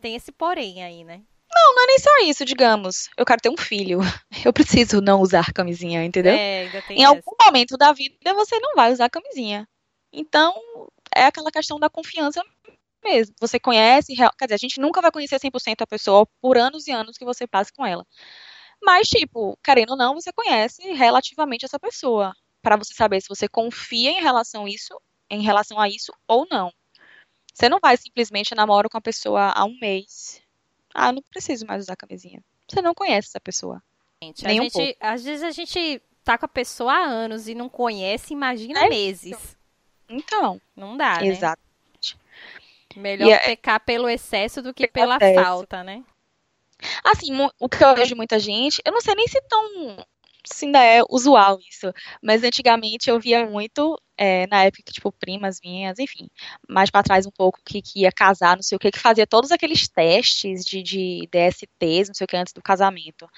tem 0.00 0.16
esse 0.16 0.32
porém 0.32 0.82
aí, 0.82 1.04
né? 1.04 1.22
Não, 1.50 1.74
não 1.74 1.82
é 1.82 1.86
nem 1.86 1.98
só 1.98 2.10
isso, 2.24 2.44
digamos. 2.44 3.08
Eu 3.16 3.24
quero 3.24 3.40
ter 3.40 3.48
um 3.48 3.56
filho. 3.56 4.00
Eu 4.44 4.52
preciso 4.52 5.00
não 5.00 5.20
usar 5.20 5.52
camisinha, 5.52 6.04
entendeu? 6.04 6.34
É, 6.34 6.62
ainda 6.62 6.82
tem 6.82 6.98
em 6.98 7.02
essa. 7.02 7.08
algum 7.08 7.36
momento 7.44 7.76
da 7.76 7.92
vida 7.92 8.34
você 8.34 8.58
não 8.60 8.74
vai 8.74 8.92
usar 8.92 9.08
camisinha. 9.08 9.66
Então, 10.12 10.54
é 11.14 11.24
aquela 11.24 11.50
questão 11.50 11.78
da 11.78 11.88
confiança 11.88 12.42
mesmo. 13.02 13.34
Você 13.40 13.58
conhece, 13.58 14.14
quer 14.14 14.46
dizer, 14.46 14.54
a 14.54 14.58
gente 14.58 14.80
nunca 14.80 15.00
vai 15.00 15.10
conhecer 15.10 15.38
100% 15.38 15.82
a 15.82 15.86
pessoa 15.86 16.26
por 16.40 16.58
anos 16.58 16.86
e 16.86 16.92
anos 16.92 17.16
que 17.16 17.24
você 17.24 17.46
passe 17.46 17.72
com 17.72 17.86
ela. 17.86 18.06
Mas, 18.82 19.08
tipo, 19.08 19.58
querendo 19.62 19.90
ou 19.90 19.96
não, 19.96 20.14
você 20.14 20.32
conhece 20.32 20.92
relativamente 20.92 21.64
essa 21.64 21.78
pessoa. 21.78 22.34
para 22.60 22.76
você 22.76 22.92
saber 22.92 23.20
se 23.20 23.28
você 23.28 23.48
confia 23.48 24.10
em 24.10 24.20
relação 24.20 24.66
a 24.66 24.68
isso, 24.68 25.00
em 25.30 25.42
relação 25.42 25.78
a 25.78 25.88
isso 25.88 26.12
ou 26.26 26.46
não. 26.50 26.72
Você 27.54 27.68
não 27.68 27.78
vai 27.80 27.96
simplesmente 27.96 28.54
namorar 28.54 28.90
com 28.90 28.98
a 28.98 29.00
pessoa 29.00 29.52
há 29.54 29.64
um 29.64 29.78
mês. 29.80 30.42
Ah, 30.94 31.12
não 31.12 31.22
preciso 31.22 31.66
mais 31.66 31.84
usar 31.84 31.96
camisinha. 31.96 32.42
Você 32.68 32.82
não 32.82 32.94
conhece 32.94 33.28
essa 33.28 33.40
pessoa. 33.40 33.82
Gente, 34.22 34.44
Nem 34.44 34.60
um 34.60 34.68
pouco. 34.68 34.94
Às 35.00 35.24
vezes 35.24 35.42
a 35.42 35.50
gente 35.50 36.02
tá 36.24 36.36
com 36.36 36.46
a 36.46 36.48
pessoa 36.48 36.92
há 36.92 37.04
anos 37.04 37.48
e 37.48 37.54
não 37.54 37.68
conhece, 37.68 38.32
imagina 38.32 38.84
é 38.84 38.88
meses. 38.88 39.56
Então. 40.08 40.60
Não 40.76 40.96
dá, 40.96 41.20
né? 41.20 41.28
Exato. 41.28 41.62
Melhor 42.96 43.30
é, 43.30 43.38
pecar 43.38 43.80
pelo 43.80 44.08
excesso 44.08 44.60
do 44.60 44.74
que 44.74 44.88
pela 44.88 45.16
excesso. 45.16 45.42
falta, 45.42 45.84
né? 45.84 46.04
Assim, 47.04 47.32
o 47.58 47.68
que 47.68 47.84
eu 47.84 47.94
vejo 47.94 48.16
muita 48.16 48.38
gente, 48.38 48.80
eu 48.84 48.92
não 48.92 49.00
sei 49.00 49.14
nem 49.14 49.26
se 49.26 49.40
tão 49.42 49.96
se 50.44 50.64
ainda 50.64 50.82
é 50.82 51.02
usual 51.10 51.58
isso, 51.68 51.92
mas 52.22 52.42
antigamente 52.42 53.10
eu 53.10 53.20
via 53.20 53.46
muito, 53.46 54.00
é, 54.16 54.46
na 54.46 54.64
época, 54.64 54.90
tipo, 54.90 55.12
primas 55.12 55.60
minhas, 55.62 55.98
enfim, 55.98 56.28
mais 56.68 56.90
para 56.90 57.02
trás 57.02 57.26
um 57.26 57.30
pouco, 57.30 57.60
que, 57.64 57.82
que, 57.82 58.00
ia 58.00 58.12
casar, 58.12 58.56
não 58.56 58.62
sei 58.62 58.76
o 58.76 58.78
que, 58.78 58.90
que 58.90 58.98
fazia 58.98 59.26
todos 59.26 59.52
aqueles 59.52 59.88
testes 59.88 60.64
de, 60.64 60.82
de 60.82 61.28
DSTs, 61.30 62.08
não 62.08 62.14
sei 62.14 62.24
o 62.24 62.28
que, 62.28 62.36
antes 62.36 62.52
do 62.52 62.62
casamento. 62.62 63.28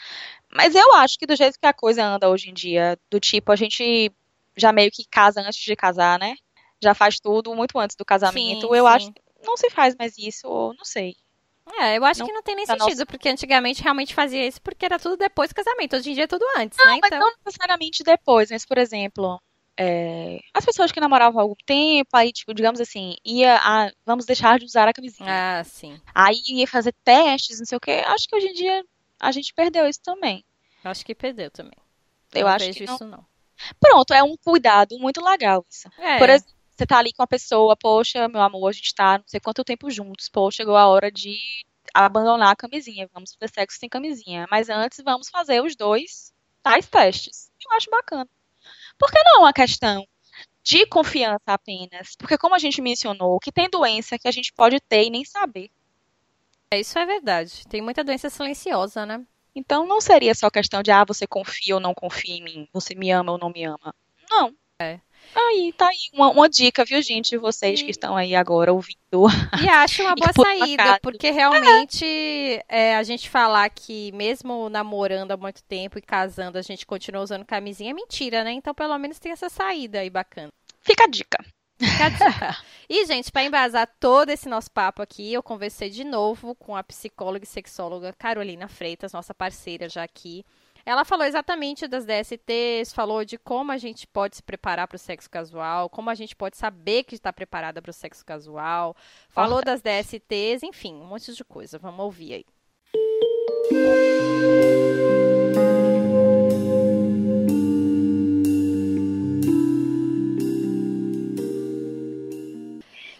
Mas 0.53 0.75
eu 0.75 0.95
acho 0.95 1.19
que 1.19 1.27
do 1.27 1.37
jeito 1.37 1.59
que 1.59 1.67
a 1.67 1.73
coisa 1.73 2.05
anda 2.05 2.29
hoje 2.29 2.51
em 2.51 2.55
dia, 2.55 2.99
do 3.11 3.19
tipo, 3.19 3.51
a 3.51 3.57
gente 3.57 4.13
já 4.57 4.73
meio 4.73 4.91
que 4.91 5.05
casa 5.11 5.41
antes 5.41 5.61
de 5.61 5.75
casar, 5.75 6.19
né? 6.19 6.35
Já 6.83 6.95
faz 6.95 7.19
tudo 7.19 7.55
muito 7.55 7.79
antes 7.79 7.97
do 7.97 8.05
casamento. 8.05 8.69
Sim, 8.69 8.77
eu 8.77 8.87
sim. 8.87 8.93
acho 8.93 9.13
não 9.43 9.57
se 9.57 9.71
faz 9.71 9.95
mais 9.97 10.19
isso, 10.19 10.47
ou 10.47 10.75
não 10.75 10.85
sei. 10.85 11.15
É, 11.79 11.99
eu 11.99 12.05
acho 12.05 12.21
não, 12.21 12.27
que 12.27 12.33
não 12.33 12.43
tem 12.43 12.57
nem 12.57 12.67
sentido, 12.67 12.89
nossa... 12.89 13.07
porque 13.07 13.29
antigamente 13.29 13.83
realmente 13.83 14.15
fazia 14.15 14.47
isso 14.47 14.61
porque 14.61 14.85
era 14.85 14.99
tudo 14.99 15.17
depois 15.17 15.51
do 15.51 15.55
casamento. 15.55 15.97
Hoje 15.97 16.11
em 16.11 16.15
dia 16.15 16.25
é 16.25 16.27
tudo 16.27 16.45
antes, 16.57 16.79
não, 16.79 16.87
né? 16.87 16.99
Mas 17.01 17.13
então... 17.13 17.21
não 17.21 17.33
necessariamente 17.45 18.03
depois, 18.03 18.51
mas, 18.51 18.67
por 18.67 18.79
exemplo, 18.79 19.41
é, 19.83 20.41
as 20.53 20.65
pessoas 20.65 20.93
que 20.93 21.01
namoravam 21.01 21.41
há 21.41 21.43
algum 21.43 21.55
tempo, 21.65 22.11
aí, 22.13 22.33
tipo, 22.33 22.53
digamos 22.53 22.81
assim, 22.81 23.17
ia 23.25 23.57
a, 23.57 23.91
vamos 24.05 24.27
deixar 24.27 24.59
de 24.59 24.67
usar 24.67 24.87
a 24.87 24.93
camisinha. 24.93 25.61
Ah, 25.61 25.65
sim. 25.65 25.99
Aí 26.15 26.43
ia 26.49 26.67
fazer 26.67 26.95
testes, 27.03 27.59
não 27.59 27.65
sei 27.65 27.79
o 27.79 27.81
quê. 27.81 28.03
Acho 28.07 28.29
que 28.29 28.37
hoje 28.37 28.49
em 28.49 28.53
dia 28.53 28.85
a 29.19 29.33
gente 29.33 29.55
perdeu 29.55 29.89
isso 29.89 30.01
também. 30.03 30.45
Acho 30.85 31.05
que 31.05 31.15
perdeu 31.15 31.51
também. 31.51 31.79
Eu 32.35 32.43
não 32.43 32.49
acho 32.49 32.67
vejo 32.67 32.79
que 32.79 32.87
não. 32.87 32.95
isso 32.95 33.05
não. 33.07 33.25
Pronto, 33.79 34.13
é 34.13 34.23
um 34.23 34.37
cuidado 34.37 34.99
muito 34.99 35.23
legal 35.25 35.65
isso. 35.71 35.89
É. 35.99 36.19
Por 36.19 36.29
exemplo, 36.29 36.55
você 36.81 36.87
tá 36.87 36.99
ali 36.99 37.13
com 37.13 37.23
a 37.23 37.27
pessoa, 37.27 37.77
poxa, 37.77 38.27
meu 38.27 38.41
amor, 38.41 38.69
a 38.69 38.73
gente 38.73 38.95
tá 38.95 39.19
não 39.19 39.25
sei 39.27 39.39
quanto 39.39 39.63
tempo 39.63 39.91
juntos, 39.91 40.31
pô, 40.31 40.51
chegou 40.51 40.77
a 40.77 40.89
hora 40.89 41.13
de 41.13 41.37
abandonar 41.93 42.53
a 42.53 42.57
camisinha, 42.57 43.09
vamos 43.13 43.35
fazer 43.35 43.53
sexo 43.53 43.79
sem 43.79 43.89
camisinha. 43.89 44.47
Mas 44.51 44.71
antes 44.71 45.03
vamos 45.05 45.29
fazer 45.29 45.63
os 45.63 45.77
dois 45.77 46.33
tais 46.63 46.89
testes. 46.89 47.51
Eu 47.63 47.77
acho 47.77 47.91
bacana. 47.91 48.29
Por 48.99 49.11
que 49.11 49.23
não 49.25 49.43
uma 49.43 49.53
questão 49.53 50.07
de 50.63 50.87
confiança 50.87 51.43
apenas? 51.49 52.17
Porque 52.17 52.39
como 52.39 52.55
a 52.55 52.59
gente 52.59 52.81
mencionou, 52.81 53.39
que 53.41 53.53
tem 53.53 53.69
doença 53.69 54.19
que 54.19 54.29
a 54.29 54.33
gente 54.33 54.51
pode 54.55 54.81
ter 54.81 55.05
e 55.05 55.11
nem 55.11 55.25
saber. 55.25 55.71
É, 56.71 56.81
isso 56.81 56.99
é 56.99 57.05
verdade. 57.05 57.67
Tem 57.69 57.83
muita 57.83 58.03
doença 58.03 58.31
silenciosa, 58.31 59.05
né? 59.05 59.23
Então 59.55 59.87
não 59.87 60.01
seria 60.01 60.35
só 60.35 60.49
questão 60.49 60.83
de, 60.83 60.91
ah, 60.91 61.05
você 61.05 61.27
confia 61.27 61.75
ou 61.75 61.81
não 61.81 61.93
confia 61.93 62.37
em 62.37 62.43
mim, 62.43 62.69
você 62.73 62.95
me 62.95 63.11
ama 63.11 63.33
ou 63.33 63.39
não 63.39 63.51
me 63.51 63.65
ama. 63.65 63.95
Não. 64.31 64.55
É. 64.81 64.99
Aí, 65.35 65.73
tá 65.77 65.87
aí, 65.89 65.97
uma, 66.13 66.31
uma 66.31 66.49
dica, 66.49 66.85
viu, 66.85 67.01
gente, 67.03 67.37
vocês 67.37 67.83
que 67.83 67.91
estão 67.91 68.17
aí 68.17 68.35
agora 68.35 68.73
ouvindo. 68.73 69.29
E 69.63 69.69
acho 69.69 70.03
uma 70.03 70.15
boa 70.17 70.33
saída, 70.33 70.99
porque 71.01 71.31
realmente 71.31 72.05
é, 72.69 72.97
a 72.97 73.03
gente 73.03 73.29
falar 73.29 73.69
que 73.71 74.13
mesmo 74.13 74.69
namorando 74.69 75.33
há 75.33 75.37
muito 75.37 75.63
tempo 75.63 75.99
e 75.99 76.03
casando, 76.03 76.59
a 76.59 76.63
gente 76.63 76.87
continua 76.87 77.23
usando 77.23 77.45
camisinha 77.45 77.91
é 77.91 77.95
mentira, 77.95 78.45
né? 78.45 78.53
Então, 78.53 78.75
pelo 78.75 78.97
menos 78.99 79.19
tem 79.19 79.33
essa 79.33 79.49
saída 79.49 80.01
aí 80.01 80.11
bacana. 80.11 80.51
Fica 80.81 81.05
a 81.05 81.09
dica. 81.09 81.45
Fica 81.79 82.07
a 82.07 82.09
dica. 82.09 82.57
e, 82.89 83.07
gente, 83.07 83.33
para 83.33 83.45
embasar 83.45 83.89
todo 83.99 84.31
esse 84.31 84.49
nosso 84.49 84.71
papo 84.71 85.03
aqui, 85.03 85.33
eu 85.33 85.43
conversei 85.43 85.91
de 85.91 86.05
novo 86.05 86.55
com 86.55 86.77
a 86.77 86.83
psicóloga 86.83 87.45
e 87.45 87.49
sexóloga 87.49 88.13
Carolina 88.13 88.69
Freitas, 88.69 89.13
nossa 89.13 89.35
parceira 89.35 89.89
já 89.89 90.03
aqui. 90.03 90.45
Ela 90.85 91.05
falou 91.05 91.27
exatamente 91.27 91.87
das 91.87 92.05
DSTs, 92.05 92.93
falou 92.93 93.25
de 93.25 93.37
como 93.39 93.73
a 93.73 93.79
gente 93.79 94.07
pode 94.07 94.37
se 94.37 94.43
preparar 94.43 94.89
para 94.89 94.97
o 94.97 94.99
sexo 94.99 95.29
casual, 95.31 95.89
como 95.89 96.11
a 96.11 96.15
gente 96.15 96.35
pode 96.35 96.57
saber 96.57 97.05
que 97.05 97.15
está 97.15 97.33
preparada 97.33 97.83
para 97.83 97.91
o 97.91 97.95
sexo 97.95 98.25
casual, 98.25 98.97
falou 99.29 99.63
das 99.63 99.83
DSTs, 99.83 100.63
enfim, 100.63 100.95
um 100.95 101.07
monte 101.07 101.35
de 101.35 101.45
coisa. 101.45 101.79
Vamos 101.79 102.01
ouvir 102.01 102.35
aí. 102.35 102.47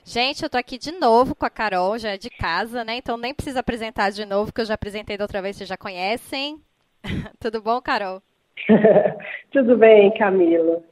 Gente, 0.05 0.43
eu 0.43 0.51
tô 0.51 0.59
aqui 0.59 0.77
de 0.77 0.91
novo 0.91 1.37
com 1.37 1.47
a 1.47 1.51
Carol, 1.51 1.97
já 1.97 2.11
é 2.11 2.19
de 2.19 2.31
casa, 2.31 2.83
né? 2.83 2.97
Então 2.97 3.17
nem 3.17 3.33
precisa 3.33 3.61
apresentar 3.61 4.11
de 4.11 4.25
novo, 4.25 4.53
que 4.53 4.61
eu 4.61 4.65
já 4.65 4.75
apresentei 4.75 5.17
da 5.17 5.23
outra 5.23 5.41
vez, 5.41 5.57
vocês 5.57 5.69
já 5.69 5.77
conhecem. 5.77 6.61
Tudo 7.39 7.63
bom, 7.63 7.81
Carol? 7.81 8.23
tudo 9.51 9.77
bem, 9.77 10.13
Camila. 10.15 10.83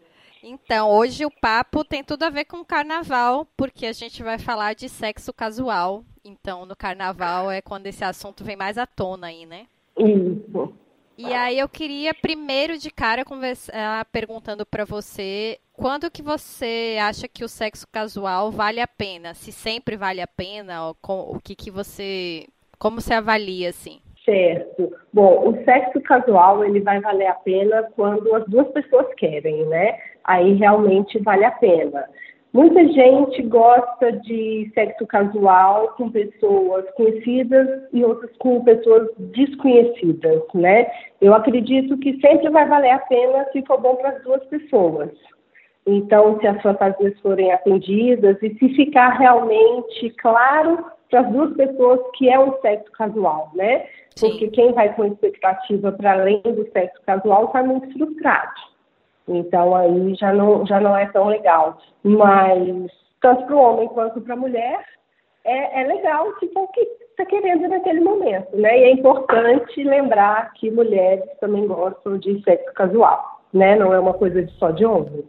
Então, 0.42 0.90
hoje 0.90 1.26
o 1.26 1.30
papo 1.30 1.84
tem 1.84 2.02
tudo 2.04 2.22
a 2.22 2.30
ver 2.30 2.44
com 2.44 2.64
carnaval, 2.64 3.46
porque 3.56 3.86
a 3.86 3.92
gente 3.92 4.22
vai 4.22 4.38
falar 4.38 4.74
de 4.74 4.88
sexo 4.88 5.32
casual. 5.32 6.04
Então, 6.24 6.64
no 6.64 6.76
carnaval 6.76 7.50
é 7.50 7.60
quando 7.60 7.86
esse 7.86 8.04
assunto 8.04 8.44
vem 8.44 8.56
mais 8.56 8.78
à 8.78 8.86
tona 8.86 9.26
aí, 9.28 9.44
né? 9.44 9.66
Isso. 9.98 10.72
E 11.16 11.34
aí 11.34 11.58
eu 11.58 11.68
queria 11.68 12.14
primeiro 12.14 12.78
de 12.78 12.90
cara 12.92 13.24
conversar 13.24 14.04
perguntando 14.12 14.64
para 14.64 14.84
você, 14.84 15.58
quando 15.72 16.10
que 16.10 16.22
você 16.22 16.96
acha 17.00 17.26
que 17.26 17.42
o 17.42 17.48
sexo 17.48 17.88
casual 17.90 18.52
vale 18.52 18.80
a 18.80 18.86
pena? 18.86 19.34
Se 19.34 19.50
sempre 19.50 19.96
vale 19.96 20.20
a 20.20 20.28
pena, 20.28 20.90
o 20.90 21.40
que 21.42 21.56
que 21.56 21.72
você, 21.72 22.46
como 22.78 23.00
você 23.00 23.14
avalia 23.14 23.70
assim? 23.70 24.00
Certo. 24.28 24.92
Bom, 25.10 25.48
o 25.48 25.64
sexo 25.64 26.02
casual 26.02 26.62
ele 26.62 26.80
vai 26.80 27.00
valer 27.00 27.28
a 27.28 27.34
pena 27.34 27.88
quando 27.96 28.34
as 28.34 28.44
duas 28.44 28.68
pessoas 28.72 29.06
querem, 29.14 29.64
né? 29.64 29.98
Aí 30.22 30.52
realmente 30.52 31.18
vale 31.20 31.46
a 31.46 31.50
pena. 31.50 32.04
Muita 32.52 32.86
gente 32.88 33.40
gosta 33.44 34.12
de 34.12 34.70
sexo 34.74 35.06
casual 35.06 35.94
com 35.96 36.10
pessoas 36.10 36.84
conhecidas 36.94 37.88
e 37.90 38.04
outras 38.04 38.30
com 38.36 38.62
pessoas 38.64 39.08
desconhecidas, 39.18 40.42
né? 40.52 40.90
Eu 41.22 41.32
acredito 41.32 41.96
que 41.96 42.20
sempre 42.20 42.50
vai 42.50 42.68
valer 42.68 42.90
a 42.90 42.98
pena 42.98 43.46
se 43.50 43.62
for 43.62 43.80
bom 43.80 43.96
para 43.96 44.10
as 44.10 44.22
duas 44.24 44.44
pessoas. 44.44 45.10
Então, 45.86 46.38
se 46.38 46.46
as 46.46 46.60
fantasias 46.60 47.18
forem 47.20 47.50
atendidas 47.50 48.36
e 48.42 48.54
se 48.58 48.68
ficar 48.74 49.08
realmente 49.08 50.10
claro 50.18 50.84
para 51.10 51.20
as 51.20 51.30
duas 51.30 51.56
pessoas 51.56 52.00
que 52.14 52.28
é 52.28 52.38
um 52.38 52.52
sexo 52.60 52.92
casual, 52.92 53.50
né? 53.54 53.86
Sim. 54.18 54.30
Porque 54.30 54.48
quem 54.48 54.72
vai 54.72 54.92
com 54.94 55.04
expectativa 55.04 55.92
para 55.92 56.12
além 56.12 56.42
do 56.42 56.68
sexo 56.72 57.00
casual 57.06 57.44
está 57.44 57.62
muito 57.62 57.92
frustrado. 57.92 58.60
Então 59.28 59.76
aí 59.76 60.14
já 60.14 60.32
não, 60.32 60.66
já 60.66 60.80
não 60.80 60.96
é 60.96 61.06
tão 61.06 61.28
legal. 61.28 61.78
Mas 62.02 62.90
tanto 63.20 63.46
para 63.46 63.56
o 63.56 63.60
homem 63.60 63.88
quanto 63.88 64.20
para 64.20 64.34
a 64.34 64.36
mulher 64.36 64.84
é, 65.44 65.82
é 65.82 65.86
legal 65.86 66.32
for 66.52 66.64
o 66.64 66.68
que 66.68 66.80
está 67.10 67.24
querendo 67.26 67.68
naquele 67.68 68.00
momento, 68.00 68.56
né? 68.56 68.78
E 68.80 68.82
é 68.84 68.90
importante 68.90 69.82
lembrar 69.84 70.52
que 70.54 70.70
mulheres 70.70 71.24
também 71.40 71.66
gostam 71.66 72.18
de 72.18 72.42
sexo 72.42 72.72
casual, 72.74 73.40
né? 73.52 73.76
Não 73.76 73.94
é 73.94 74.00
uma 74.00 74.14
coisa 74.14 74.46
só 74.58 74.70
de 74.70 74.84
homens. 74.84 75.24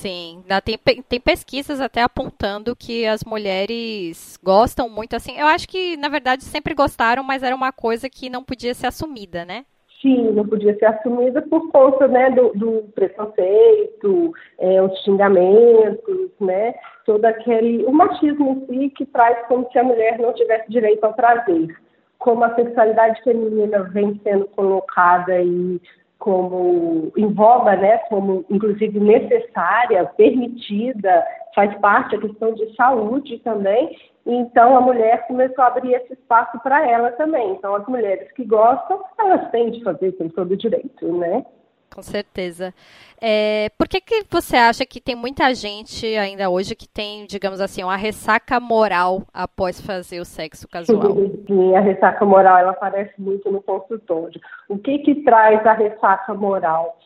Sim, 0.00 0.42
tem, 0.64 1.02
tem 1.02 1.20
pesquisas 1.20 1.78
até 1.78 2.00
apontando 2.00 2.74
que 2.74 3.04
as 3.04 3.22
mulheres 3.22 4.38
gostam 4.42 4.88
muito, 4.88 5.14
assim, 5.14 5.38
eu 5.38 5.46
acho 5.46 5.68
que, 5.68 5.94
na 5.98 6.08
verdade, 6.08 6.42
sempre 6.42 6.72
gostaram, 6.72 7.22
mas 7.22 7.42
era 7.42 7.54
uma 7.54 7.70
coisa 7.70 8.08
que 8.08 8.30
não 8.30 8.42
podia 8.42 8.72
ser 8.72 8.86
assumida, 8.86 9.44
né? 9.44 9.66
Sim, 10.00 10.30
não 10.32 10.46
podia 10.46 10.74
ser 10.78 10.86
assumida 10.86 11.42
por 11.42 11.70
conta 11.70 12.08
né, 12.08 12.30
do, 12.30 12.50
do 12.54 12.90
preconceito, 12.94 14.32
é, 14.58 14.80
os 14.82 14.98
xingamentos, 15.02 16.30
né, 16.40 16.74
todo 17.04 17.22
aquele, 17.26 17.84
o 17.84 17.92
machismo 17.92 18.66
em 18.70 18.84
si 18.84 18.90
que 18.96 19.04
traz 19.04 19.46
como 19.48 19.70
se 19.70 19.78
a 19.78 19.84
mulher 19.84 20.18
não 20.18 20.32
tivesse 20.32 20.70
direito 20.70 21.04
ao 21.04 21.12
prazer. 21.12 21.76
Como 22.18 22.42
a 22.42 22.54
sexualidade 22.54 23.22
feminina 23.22 23.82
vem 23.82 24.18
sendo 24.24 24.46
colocada 24.46 25.34
aí 25.34 25.78
como 26.20 27.10
em 27.16 27.32
voga, 27.32 27.74
né, 27.76 27.98
como 28.08 28.44
inclusive 28.48 29.00
necessária, 29.00 30.04
permitida, 30.16 31.24
faz 31.54 31.74
parte 31.78 32.16
da 32.16 32.28
questão 32.28 32.54
de 32.54 32.74
saúde 32.76 33.38
também. 33.38 33.96
Então 34.24 34.76
a 34.76 34.80
mulher 34.80 35.26
começou 35.26 35.64
a 35.64 35.68
abrir 35.68 35.94
esse 35.94 36.12
espaço 36.12 36.60
para 36.60 36.86
ela 36.86 37.10
também. 37.12 37.52
Então 37.52 37.74
as 37.74 37.86
mulheres 37.86 38.30
que 38.32 38.44
gostam, 38.44 39.02
elas 39.18 39.50
têm 39.50 39.70
de 39.70 39.82
fazer 39.82 40.12
com 40.12 40.28
todo 40.28 40.52
o 40.52 40.56
direito, 40.56 41.10
né? 41.16 41.44
Com 41.94 42.02
certeza. 42.02 42.72
É, 43.20 43.68
por 43.76 43.88
que, 43.88 44.00
que 44.00 44.24
você 44.30 44.56
acha 44.56 44.86
que 44.86 45.00
tem 45.00 45.14
muita 45.14 45.52
gente 45.54 46.06
ainda 46.16 46.48
hoje 46.48 46.74
que 46.74 46.88
tem, 46.88 47.26
digamos 47.26 47.60
assim, 47.60 47.82
uma 47.82 47.96
ressaca 47.96 48.60
moral 48.60 49.22
após 49.34 49.80
fazer 49.80 50.20
o 50.20 50.24
sexo 50.24 50.68
casual? 50.68 51.16
Sim, 51.46 51.74
a 51.74 51.80
ressaca 51.80 52.24
moral 52.24 52.58
ela 52.58 52.70
aparece 52.70 53.12
muito 53.18 53.50
no 53.50 53.60
consultório. 53.60 54.40
O 54.68 54.78
que 54.78 54.98
que 55.00 55.16
traz 55.22 55.66
a 55.66 55.72
ressaca 55.72 56.32
moral? 56.32 56.96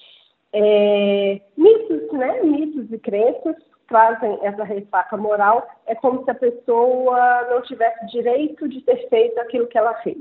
É, 0.52 1.40
mitos, 1.56 2.12
né? 2.12 2.42
Mitos 2.42 2.92
e 2.92 2.98
crenças 2.98 3.56
trazem 3.88 4.38
essa 4.42 4.64
ressaca 4.64 5.16
moral. 5.16 5.66
É 5.86 5.94
como 5.94 6.24
se 6.24 6.30
a 6.30 6.34
pessoa 6.34 7.48
não 7.50 7.62
tivesse 7.62 8.06
direito 8.06 8.68
de 8.68 8.80
ter 8.82 9.08
feito 9.08 9.38
aquilo 9.40 9.66
que 9.66 9.78
ela 9.78 9.94
fez. 10.02 10.18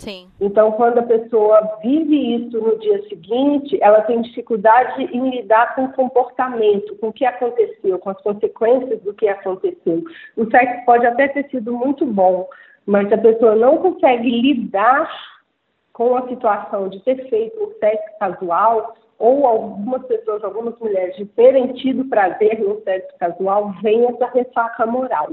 Sim. 0.00 0.30
Então, 0.40 0.70
quando 0.72 0.98
a 0.98 1.02
pessoa 1.02 1.78
vive 1.82 2.36
isso 2.36 2.60
no 2.60 2.78
dia 2.78 3.02
seguinte, 3.08 3.76
ela 3.82 4.00
tem 4.02 4.22
dificuldade 4.22 5.02
em 5.02 5.28
lidar 5.28 5.74
com 5.74 5.86
o 5.86 5.92
comportamento, 5.92 6.96
com 6.96 7.08
o 7.08 7.12
que 7.12 7.24
aconteceu, 7.24 7.98
com 7.98 8.10
as 8.10 8.20
consequências 8.22 9.02
do 9.02 9.12
que 9.12 9.28
aconteceu. 9.28 10.04
O 10.36 10.48
sexo 10.50 10.84
pode 10.86 11.04
até 11.04 11.26
ter 11.26 11.50
sido 11.50 11.72
muito 11.72 12.06
bom, 12.06 12.48
mas 12.86 13.12
a 13.12 13.18
pessoa 13.18 13.56
não 13.56 13.78
consegue 13.78 14.30
lidar 14.40 15.10
com 15.92 16.16
a 16.16 16.28
situação 16.28 16.88
de 16.88 17.00
ter 17.00 17.28
feito 17.28 17.60
um 17.60 17.72
sexo 17.80 18.18
casual, 18.20 18.94
ou 19.18 19.44
algumas 19.48 20.06
pessoas, 20.06 20.44
algumas 20.44 20.78
mulheres, 20.78 21.16
de 21.16 21.26
terem 21.26 21.72
tido 21.72 22.04
prazer 22.04 22.60
no 22.60 22.80
sexo 22.82 23.18
casual, 23.18 23.74
vem 23.82 24.06
essa 24.06 24.26
ressaca 24.26 24.86
moral, 24.86 25.30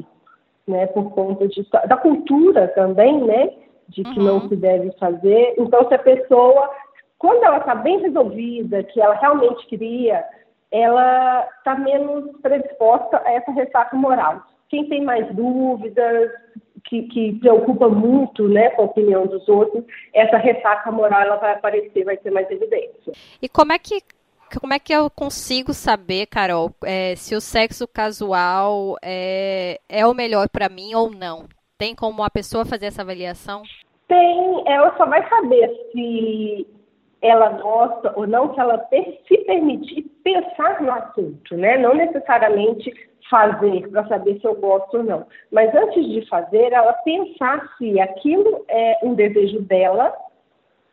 né? 0.68 0.88
Por 0.88 1.12
conta 1.12 1.48
de, 1.48 1.64
da 1.88 1.98
cultura 1.98 2.68
também, 2.70 3.24
né? 3.24 3.54
De 3.90 4.04
que 4.04 4.20
uhum. 4.20 4.26
não 4.26 4.48
se 4.48 4.56
deve 4.56 4.92
fazer. 5.00 5.56
Então, 5.58 5.88
se 5.88 5.94
a 5.94 6.00
pessoa, 6.00 6.70
quando 7.18 7.44
ela 7.44 7.58
está 7.58 7.76
bem 7.76 8.00
resolvida, 8.00 8.84
que 8.84 9.02
ela 9.02 9.16
realmente 9.16 9.66
queria, 9.68 10.24
ela 10.72 11.48
está 11.58 11.76
menos 11.76 12.32
predisposta 12.42 13.22
a 13.26 13.32
essa 13.32 13.52
ressaca 13.52 13.96
moral. 13.96 14.42
Quem 14.70 14.90
tem 14.90 15.04
mais 15.04 15.34
dúvidas, 15.36 16.32
que, 16.86 17.04
que, 17.04 17.34
preocupa 17.40 17.88
muito 17.88 18.48
né, 18.48 18.70
com 18.72 18.84
a 18.84 18.86
opinião 18.86 19.26
dos 19.26 19.48
outros, 19.48 19.84
essa 20.14 20.38
ressaca 20.38 20.92
moral 20.92 21.22
ela 21.22 21.36
vai 21.38 21.54
aparecer, 21.54 22.04
vai 22.04 22.18
ser 22.18 22.32
mais 22.32 22.50
evidente. 22.50 23.12
E 23.42 23.50
como 23.50 23.74
é 23.74 23.80
que 23.80 24.02
como 24.60 24.74
é 24.74 24.80
que 24.80 24.94
eu 24.94 25.10
consigo 25.10 25.74
saber, 25.74 26.28
Carol, 26.28 26.72
é, 26.84 27.16
se 27.16 27.36
o 27.36 27.42
sexo 27.42 27.88
casual 27.88 28.96
é, 29.02 29.80
é 29.90 30.06
o 30.06 30.14
melhor 30.14 30.48
para 30.50 30.70
mim 30.70 30.94
ou 30.94 31.10
não? 31.10 31.46
Tem 31.78 31.94
como 31.94 32.24
a 32.24 32.30
pessoa 32.30 32.64
fazer 32.64 32.86
essa 32.86 33.02
avaliação? 33.02 33.62
Tem, 34.08 34.64
ela 34.66 34.96
só 34.96 35.06
vai 35.06 35.28
saber 35.28 35.70
se 35.92 36.66
ela 37.22 37.50
gosta 37.50 38.14
ou 38.16 38.26
não 38.26 38.54
se 38.54 38.60
ela 38.62 38.88
se 39.28 39.38
permitir 39.40 40.04
pensar 40.24 40.82
no 40.82 40.92
assunto, 40.92 41.58
né? 41.58 41.78
Não 41.78 41.94
necessariamente 41.94 42.94
fazer 43.30 43.90
para 43.90 44.08
saber 44.08 44.40
se 44.40 44.48
eu 44.48 44.56
gosto 44.56 44.98
ou 44.98 45.04
não. 45.04 45.26
Mas 45.52 45.74
antes 45.76 46.06
de 46.06 46.26
fazer, 46.30 46.72
ela 46.72 46.94
pensar 46.94 47.68
se 47.78 48.00
aquilo 48.00 48.64
é 48.70 49.00
um 49.04 49.14
desejo 49.14 49.60
dela 49.64 50.16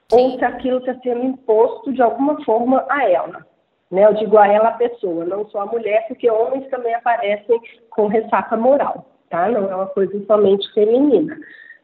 Sim. 0.09 0.33
ou 0.33 0.39
se 0.39 0.45
aquilo 0.45 0.79
está 0.79 0.97
sendo 0.97 1.23
imposto 1.23 1.93
de 1.93 2.03
alguma 2.03 2.43
forma 2.45 2.85
a 2.89 3.09
ela. 3.09 3.47
Né? 3.89 4.05
Eu 4.05 4.15
digo 4.15 4.37
a 4.37 4.49
ela 4.49 4.71
a 4.71 4.79
pessoa, 4.79 5.25
não 5.27 5.47
só 5.49 5.61
a 5.61 5.67
mulher, 5.67 6.09
porque 6.09 6.29
homens 6.29 6.69
também 6.71 6.93
aparecem 6.93 7.61
com 7.91 8.09
ressaca 8.09 8.57
moral 8.57 9.12
tá? 9.33 9.51
Não 9.51 9.69
é 9.69 9.75
uma 9.75 9.87
coisa 9.87 10.25
somente 10.27 10.71
feminina. 10.73 11.37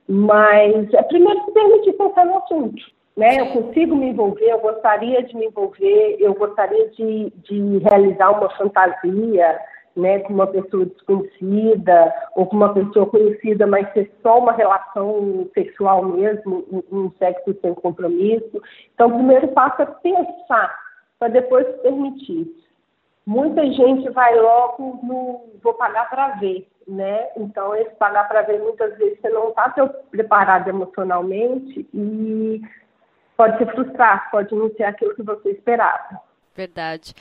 Mas 0.06 0.92
é 0.94 1.02
primeiro 1.02 1.44
se 1.46 1.52
permitir 1.52 1.92
pensar 1.94 2.26
no 2.26 2.38
assunto. 2.38 2.82
Né? 3.16 3.40
Eu 3.40 3.46
consigo 3.48 3.96
me 3.96 4.10
envolver, 4.10 4.44
eu 4.44 4.60
gostaria 4.60 5.22
de 5.24 5.34
me 5.34 5.46
envolver, 5.46 6.16
eu 6.20 6.34
gostaria 6.34 6.88
de, 6.90 7.32
de 7.42 7.78
realizar 7.78 8.30
uma 8.30 8.48
fantasia, 8.50 9.58
né, 9.96 10.20
com 10.20 10.32
uma 10.32 10.46
pessoa 10.46 10.86
desconhecida 10.86 12.14
ou 12.36 12.46
com 12.46 12.56
uma 12.56 12.72
pessoa 12.72 13.06
conhecida, 13.06 13.66
mas 13.66 13.92
ser 13.92 14.08
só 14.22 14.38
uma 14.38 14.52
relação 14.52 15.48
sexual 15.52 16.04
mesmo, 16.04 16.64
um, 16.70 16.96
um 16.96 17.12
sexo 17.18 17.56
sem 17.60 17.74
compromisso. 17.74 18.62
Então, 18.94 19.08
o 19.08 19.14
primeiro 19.14 19.48
passo 19.48 19.82
é 19.82 19.86
pensar, 19.86 20.78
para 21.18 21.28
depois 21.28 21.66
permitir. 21.82 22.46
Muita 23.28 23.62
gente 23.72 24.08
vai 24.08 24.34
logo 24.40 25.00
no 25.02 25.50
vou 25.62 25.74
pagar 25.74 26.08
para 26.08 26.28
ver, 26.36 26.66
né? 26.86 27.28
Então, 27.36 27.74
esse 27.74 27.94
pagar 27.96 28.26
para 28.26 28.40
ver, 28.40 28.58
muitas 28.58 28.96
vezes 28.96 29.20
você 29.20 29.28
não 29.28 29.50
está 29.50 29.68
preparado 30.10 30.66
emocionalmente 30.68 31.86
e 31.92 32.62
pode 33.36 33.58
se 33.58 33.66
frustrar, 33.66 34.30
pode 34.30 34.54
não 34.54 34.70
ser 34.70 34.84
aquilo 34.84 35.14
que 35.14 35.22
você 35.22 35.50
esperava. 35.50 36.22
Verdade. 36.56 37.12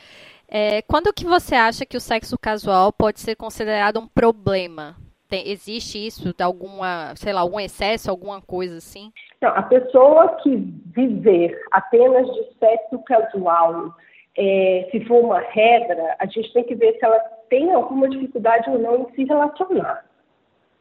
É, 0.48 0.82
quando 0.84 1.12
que 1.12 1.26
você 1.26 1.56
acha 1.56 1.86
que 1.86 1.98
o 1.98 2.00
sexo 2.00 2.38
casual 2.40 2.94
pode 2.94 3.20
ser 3.20 3.36
considerado 3.36 4.00
um 4.00 4.08
problema? 4.08 4.96
Tem, 5.28 5.50
existe 5.50 6.08
isso, 6.08 6.34
alguma, 6.40 7.14
sei 7.18 7.34
lá, 7.34 7.42
algum 7.42 7.60
excesso, 7.60 8.10
alguma 8.10 8.42
coisa 8.42 8.78
assim? 8.78 9.12
Não, 9.42 9.50
a 9.50 9.64
pessoa 9.64 10.38
que 10.38 10.56
viver 10.96 11.62
apenas 11.70 12.26
de 12.28 12.58
sexo 12.58 12.98
casual, 13.04 13.94
é, 14.38 14.88
se 14.92 15.04
for 15.06 15.24
uma 15.24 15.40
regra, 15.40 16.16
a 16.20 16.26
gente 16.26 16.54
tem 16.54 16.64
que 16.64 16.76
ver 16.76 16.94
se 16.98 17.06
ela 17.06 17.20
tem 17.50 17.74
alguma 17.74 18.08
dificuldade 18.10 18.70
ou 18.70 18.78
não 18.78 19.02
em 19.02 19.16
se 19.16 19.24
relacionar. 19.24 20.06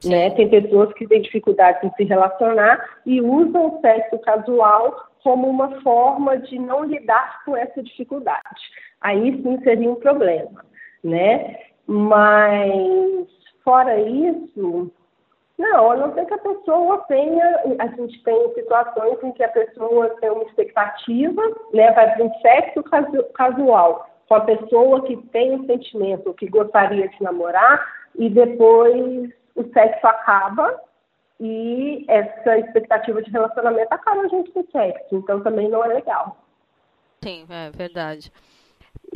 Né? 0.04 0.30
Tem 0.30 0.48
pessoas 0.48 0.92
que 0.92 1.06
têm 1.06 1.22
dificuldade 1.22 1.86
em 1.86 1.90
se 1.92 2.04
relacionar 2.04 3.00
e 3.06 3.20
usam 3.20 3.68
o 3.68 3.80
sexo 3.80 4.18
casual 4.18 5.08
como 5.22 5.48
uma 5.48 5.80
forma 5.80 6.36
de 6.36 6.58
não 6.58 6.84
lidar 6.84 7.42
com 7.44 7.56
essa 7.56 7.82
dificuldade 7.82 8.60
aí 9.00 9.42
sim 9.42 9.60
seria 9.62 9.90
um 9.90 9.96
problema, 9.96 10.64
né? 11.02 11.58
Mas 11.86 13.26
fora 13.62 14.00
isso, 14.00 14.90
não, 15.58 15.90
a 15.90 15.96
não 15.96 16.14
ser 16.14 16.26
que 16.26 16.34
a 16.34 16.38
pessoa 16.38 16.98
tenha, 17.08 17.60
a 17.78 17.86
gente 17.88 18.22
tem 18.22 18.54
situações 18.54 19.22
em 19.22 19.32
que 19.32 19.42
a 19.42 19.48
pessoa 19.48 20.10
tem 20.20 20.30
uma 20.30 20.44
expectativa, 20.44 21.42
né, 21.72 21.92
vai 21.92 22.14
para 22.14 22.24
um 22.24 22.40
sexo 22.40 22.82
casual 23.32 24.10
com 24.28 24.34
a 24.34 24.40
pessoa 24.40 25.02
que 25.02 25.16
tem 25.28 25.52
um 25.52 25.66
sentimento, 25.66 26.34
que 26.34 26.48
gostaria 26.48 27.08
de 27.08 27.22
namorar, 27.22 27.86
e 28.16 28.28
depois 28.28 29.30
o 29.54 29.64
sexo 29.72 30.06
acaba 30.06 30.78
e 31.40 32.04
essa 32.08 32.58
expectativa 32.58 33.22
de 33.22 33.30
relacionamento 33.30 33.92
acaba 33.92 34.28
junto 34.28 34.50
com 34.52 34.60
o 34.60 34.70
sexo, 34.70 35.16
então 35.16 35.42
também 35.42 35.68
não 35.68 35.84
é 35.84 35.88
legal. 35.88 36.36
Sim, 37.22 37.46
é 37.50 37.70
verdade. 37.70 38.32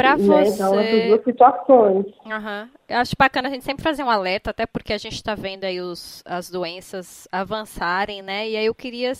Para 0.01 0.17
você. 0.17 0.29
Né? 0.29 0.49
Então, 0.49 0.81
essas 0.81 1.07
duas 1.09 1.25
situações. 1.25 2.07
Uhum. 2.25 2.69
Eu 2.89 2.99
acho 2.99 3.15
bacana 3.19 3.49
a 3.49 3.51
gente 3.51 3.65
sempre 3.65 3.83
fazer 3.83 4.03
um 4.03 4.11
alerta, 4.11 4.51
até 4.51 4.67
porque 4.67 4.93
a 4.93 4.99
gente 4.99 5.15
está 5.15 5.35
vendo 5.35 5.65
aí 5.65 5.81
os, 5.81 6.23
as 6.25 6.51
doenças 6.51 7.29
avançarem, 7.31 8.23
né? 8.23 8.49
E 8.49 8.57
aí 8.57 8.67
eu 8.67 8.75
queria 8.75 9.13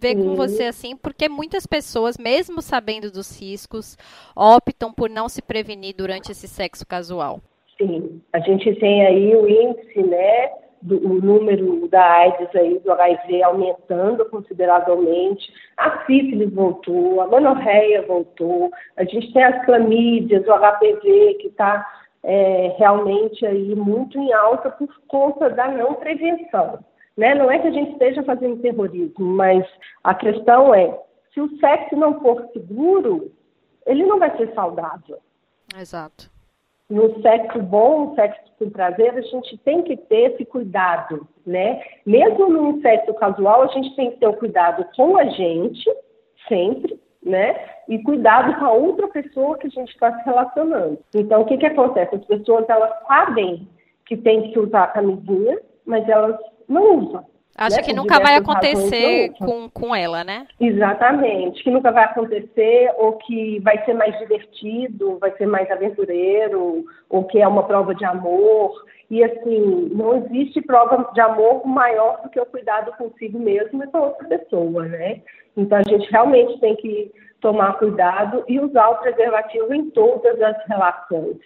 ver 0.00 0.14
com 0.14 0.34
você 0.34 0.64
assim, 0.64 0.96
porque 0.96 1.28
muitas 1.28 1.66
pessoas, 1.66 2.16
mesmo 2.16 2.62
sabendo 2.62 3.10
dos 3.10 3.40
riscos, 3.40 3.96
optam 4.36 4.92
por 4.92 5.10
não 5.10 5.28
se 5.28 5.42
prevenir 5.42 5.94
durante 5.96 6.30
esse 6.30 6.46
sexo 6.46 6.86
casual. 6.86 7.40
Sim, 7.76 8.20
a 8.32 8.38
gente 8.40 8.74
tem 8.76 9.06
aí 9.06 9.34
o 9.36 9.48
índice, 9.48 10.02
né, 10.02 10.50
do, 10.80 10.96
o 10.96 11.20
número 11.20 11.88
da 11.88 12.02
AIDS 12.02 12.54
aí, 12.54 12.78
do 12.80 12.92
HIV 12.92 13.42
aumentando 13.42 14.24
consideravelmente, 14.26 15.52
a 15.76 16.04
sífilis 16.04 16.52
voltou, 16.52 17.20
a 17.20 17.26
gonorreia 17.26 18.02
voltou, 18.02 18.70
a 18.96 19.04
gente 19.04 19.32
tem 19.32 19.44
as 19.44 19.64
clamídias, 19.64 20.46
o 20.46 20.52
HPV 20.52 21.34
que 21.40 21.48
está 21.48 21.86
é, 22.22 22.74
realmente 22.78 23.44
aí 23.46 23.74
muito 23.74 24.18
em 24.18 24.32
alta 24.32 24.70
por 24.70 24.88
conta 25.06 25.50
da 25.50 25.68
não 25.68 25.94
prevenção. 25.94 26.78
Né? 27.16 27.34
Não 27.34 27.50
é 27.50 27.58
que 27.58 27.68
a 27.68 27.72
gente 27.72 27.92
esteja 27.92 28.22
fazendo 28.22 28.62
terrorismo, 28.62 29.26
mas 29.26 29.66
a 30.04 30.14
questão 30.14 30.74
é, 30.74 30.96
se 31.34 31.40
o 31.40 31.58
sexo 31.58 31.96
não 31.96 32.20
for 32.20 32.48
seguro, 32.52 33.32
ele 33.86 34.04
não 34.04 34.18
vai 34.18 34.36
ser 34.36 34.52
saudável. 34.54 35.18
Exato 35.76 36.37
no 36.90 37.20
sexo 37.20 37.60
bom, 37.60 38.06
no 38.06 38.14
sexo 38.14 38.40
com 38.58 38.70
prazer, 38.70 39.14
a 39.14 39.20
gente 39.20 39.56
tem 39.58 39.82
que 39.82 39.96
ter 39.96 40.32
esse 40.32 40.44
cuidado, 40.44 41.28
né? 41.46 41.82
Mesmo 42.04 42.48
num 42.48 42.80
sexo 42.80 43.12
casual, 43.14 43.62
a 43.62 43.66
gente 43.68 43.94
tem 43.94 44.10
que 44.10 44.18
ter 44.18 44.26
o 44.26 44.36
cuidado 44.36 44.86
com 44.96 45.16
a 45.16 45.24
gente, 45.26 45.84
sempre, 46.48 46.98
né? 47.22 47.54
E 47.88 48.02
cuidado 48.02 48.58
com 48.58 48.64
a 48.64 48.72
outra 48.72 49.06
pessoa 49.08 49.58
que 49.58 49.66
a 49.66 49.70
gente 49.70 49.90
está 49.90 50.12
se 50.18 50.24
relacionando. 50.24 50.98
Então, 51.14 51.42
o 51.42 51.44
que 51.44 51.58
que 51.58 51.66
acontece? 51.66 52.16
As 52.16 52.24
pessoas, 52.24 52.68
elas 52.68 52.92
sabem 53.06 53.68
que 54.06 54.16
tem 54.16 54.50
que 54.50 54.58
usar 54.58 54.84
a 54.84 54.88
camisinha, 54.88 55.60
mas 55.84 56.08
elas 56.08 56.38
não 56.66 56.96
usam. 56.96 57.24
Acha 57.58 57.78
né? 57.78 57.82
que 57.82 57.92
nunca 57.92 58.20
vai 58.20 58.36
acontecer 58.36 59.32
com, 59.36 59.68
com 59.68 59.92
ela, 59.92 60.22
né? 60.22 60.46
Exatamente, 60.60 61.64
que 61.64 61.70
nunca 61.72 61.90
vai 61.90 62.04
acontecer, 62.04 62.92
ou 62.96 63.14
que 63.14 63.58
vai 63.58 63.84
ser 63.84 63.94
mais 63.94 64.16
divertido, 64.16 65.18
vai 65.18 65.32
ser 65.32 65.46
mais 65.46 65.68
aventureiro, 65.68 66.84
ou 67.10 67.24
que 67.24 67.40
é 67.40 67.48
uma 67.48 67.64
prova 67.64 67.96
de 67.96 68.04
amor. 68.04 68.72
E 69.10 69.24
assim, 69.24 69.90
não 69.92 70.18
existe 70.18 70.60
prova 70.60 71.10
de 71.12 71.20
amor 71.20 71.66
maior 71.66 72.22
do 72.22 72.30
que 72.30 72.38
o 72.38 72.46
cuidado 72.46 72.92
consigo 72.96 73.40
mesmo 73.40 73.82
e 73.82 73.86
com 73.88 73.98
outra 73.98 74.28
pessoa, 74.28 74.84
né? 74.84 75.20
Então 75.56 75.78
a 75.78 75.82
gente 75.82 76.08
realmente 76.12 76.60
tem 76.60 76.76
que 76.76 77.10
tomar 77.40 77.72
cuidado 77.74 78.44
e 78.46 78.60
usar 78.60 78.88
o 78.88 78.98
preservativo 78.98 79.74
em 79.74 79.90
todas 79.90 80.40
as 80.40 80.56
relações. 80.66 81.36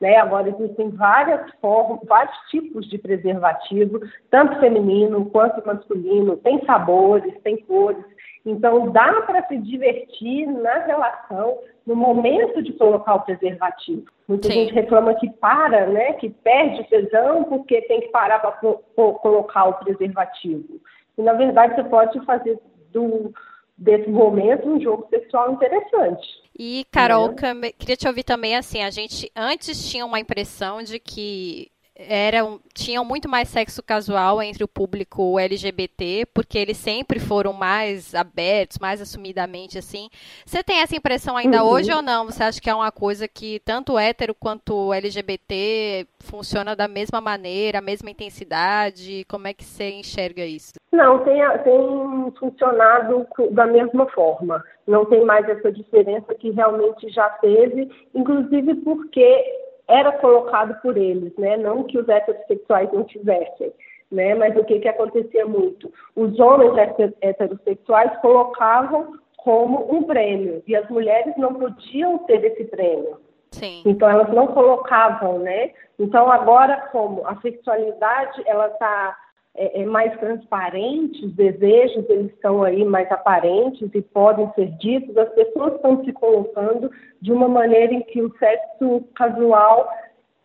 Né? 0.00 0.16
Agora 0.16 0.48
existem 0.48 0.88
várias 0.90 1.50
formas, 1.60 2.00
vários 2.04 2.36
tipos 2.50 2.88
de 2.88 2.96
preservativo, 2.96 4.00
tanto 4.30 4.58
feminino 4.58 5.26
quanto 5.26 5.64
masculino, 5.66 6.38
tem 6.38 6.64
sabores, 6.64 7.34
tem 7.42 7.58
cores. 7.58 8.04
Então 8.44 8.90
dá 8.90 9.20
para 9.22 9.46
se 9.46 9.58
divertir 9.58 10.46
na 10.46 10.78
relação 10.86 11.58
no 11.86 11.94
momento 11.94 12.62
de 12.62 12.72
colocar 12.72 13.16
o 13.16 13.20
preservativo. 13.20 14.04
Muita 14.26 14.48
Sim. 14.48 14.54
gente 14.54 14.72
reclama 14.72 15.14
que 15.14 15.28
para, 15.28 15.86
né, 15.86 16.14
que 16.14 16.30
perde 16.30 16.84
tesão 16.84 17.44
porque 17.44 17.82
tem 17.82 18.00
que 18.00 18.08
parar 18.08 18.38
para 18.38 18.52
colocar 18.94 19.64
o 19.66 19.74
preservativo. 19.74 20.80
E 21.18 21.22
na 21.22 21.34
verdade 21.34 21.74
você 21.74 21.84
pode 21.84 22.24
fazer 22.24 22.58
do 22.92 23.32
desse 23.80 24.10
momento 24.10 24.68
um 24.68 24.80
jogo 24.80 25.08
sexual 25.08 25.54
interessante. 25.54 26.28
E, 26.56 26.84
Carol, 26.92 27.30
é. 27.30 27.72
queria 27.72 27.96
te 27.96 28.06
ouvir 28.06 28.22
também, 28.22 28.54
assim, 28.54 28.82
a 28.82 28.90
gente 28.90 29.32
antes 29.34 29.90
tinha 29.90 30.04
uma 30.04 30.20
impressão 30.20 30.82
de 30.82 30.98
que 30.98 31.70
eram, 32.08 32.60
tinham 32.74 33.04
muito 33.04 33.28
mais 33.28 33.48
sexo 33.48 33.82
casual 33.82 34.42
entre 34.42 34.64
o 34.64 34.68
público 34.68 35.38
LGBT, 35.38 36.26
porque 36.32 36.58
eles 36.58 36.76
sempre 36.76 37.18
foram 37.18 37.52
mais 37.52 38.14
abertos, 38.14 38.78
mais 38.78 39.00
assumidamente 39.00 39.78
assim. 39.78 40.08
Você 40.44 40.62
tem 40.62 40.80
essa 40.80 40.96
impressão 40.96 41.36
ainda 41.36 41.62
uhum. 41.62 41.70
hoje 41.70 41.92
ou 41.92 42.02
não? 42.02 42.26
Você 42.26 42.42
acha 42.42 42.60
que 42.60 42.70
é 42.70 42.74
uma 42.74 42.90
coisa 42.90 43.28
que 43.28 43.60
tanto 43.60 43.98
hétero 43.98 44.34
quanto 44.34 44.92
LGBT 44.92 46.06
funciona 46.20 46.74
da 46.74 46.88
mesma 46.88 47.20
maneira, 47.20 47.78
a 47.78 47.82
mesma 47.82 48.10
intensidade? 48.10 49.24
Como 49.28 49.46
é 49.46 49.54
que 49.54 49.64
você 49.64 49.90
enxerga 49.90 50.44
isso? 50.44 50.74
Não, 50.92 51.18
tem, 51.20 51.40
tem 51.62 52.32
funcionado 52.38 53.26
da 53.52 53.66
mesma 53.66 54.06
forma. 54.10 54.62
Não 54.86 55.04
tem 55.04 55.24
mais 55.24 55.48
essa 55.48 55.70
diferença 55.70 56.34
que 56.34 56.50
realmente 56.50 57.08
já 57.10 57.28
teve, 57.28 57.88
inclusive 58.14 58.74
porque 58.76 59.59
era 59.90 60.12
colocado 60.12 60.80
por 60.80 60.96
eles, 60.96 61.36
né? 61.36 61.56
Não 61.56 61.84
que 61.84 61.98
os 61.98 62.08
heterossexuais 62.08 62.90
não 62.92 63.04
tivessem, 63.04 63.72
né? 64.10 64.34
Mas 64.34 64.56
o 64.56 64.64
que 64.64 64.78
que 64.78 64.88
acontecia 64.88 65.44
muito? 65.44 65.92
Os 66.14 66.38
homens 66.38 66.72
heterossexuais 67.20 68.16
colocavam 68.20 69.18
como 69.38 69.92
um 69.92 70.04
prêmio 70.04 70.62
e 70.66 70.76
as 70.76 70.88
mulheres 70.88 71.34
não 71.36 71.54
podiam 71.54 72.18
ter 72.18 72.44
esse 72.44 72.64
prêmio. 72.64 73.18
Sim. 73.50 73.82
Então 73.84 74.08
elas 74.08 74.32
não 74.32 74.46
colocavam, 74.48 75.40
né? 75.40 75.72
Então 75.98 76.30
agora 76.30 76.88
como 76.92 77.26
a 77.26 77.36
sexualidade 77.40 78.42
ela 78.46 78.68
está 78.68 79.16
é, 79.60 79.82
é, 79.82 79.84
mais 79.84 80.18
transparente, 80.18 81.22
os 81.22 81.34
desejos 81.34 82.08
eles 82.08 82.32
estão 82.32 82.62
aí 82.62 82.82
mais 82.82 83.12
aparentes 83.12 83.90
e 83.92 84.00
podem 84.00 84.50
ser 84.54 84.70
ditos, 84.78 85.14
as 85.18 85.28
pessoas 85.34 85.74
estão 85.74 86.02
se 86.02 86.10
colocando 86.14 86.90
de 87.20 87.30
uma 87.30 87.46
maneira 87.46 87.92
em 87.92 88.00
que 88.00 88.22
o 88.22 88.34
sexo 88.38 89.04
casual 89.14 89.86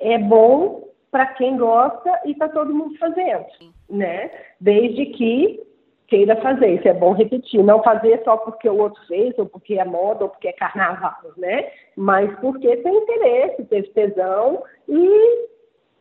é 0.01 0.17
bom 0.17 0.89
para 1.09 1.27
quem 1.27 1.55
gosta 1.55 2.19
e 2.25 2.31
está 2.31 2.49
todo 2.49 2.75
mundo 2.75 2.97
fazendo, 2.97 3.45
né? 3.89 4.29
Desde 4.59 5.05
que 5.05 5.63
queira 6.07 6.35
fazer, 6.41 6.73
isso 6.73 6.87
é 6.89 6.93
bom 6.93 7.13
repetir, 7.13 7.63
não 7.63 7.81
fazer 7.81 8.21
só 8.25 8.35
porque 8.35 8.67
o 8.67 8.77
outro 8.77 9.01
fez, 9.07 9.33
ou 9.37 9.45
porque 9.45 9.75
é 9.75 9.85
moda, 9.85 10.25
ou 10.25 10.29
porque 10.29 10.49
é 10.49 10.53
carnaval, 10.53 11.15
né? 11.37 11.71
Mas 11.95 12.29
porque 12.41 12.75
tem 12.75 12.93
interesse, 12.93 13.63
teve 13.63 13.87
tesão 13.91 14.61
e 14.89 15.47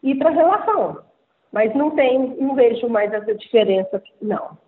ir 0.03 0.16
para 0.16 0.31
a 0.31 0.33
relação. 0.33 1.13
Mas 1.55 1.73
não 1.73 1.93
tem, 1.93 2.19
não 2.37 2.57
vejo 2.57 2.88
mais 2.88 3.12
essa 3.12 3.33
diferença, 3.33 4.03
não. 4.21 4.59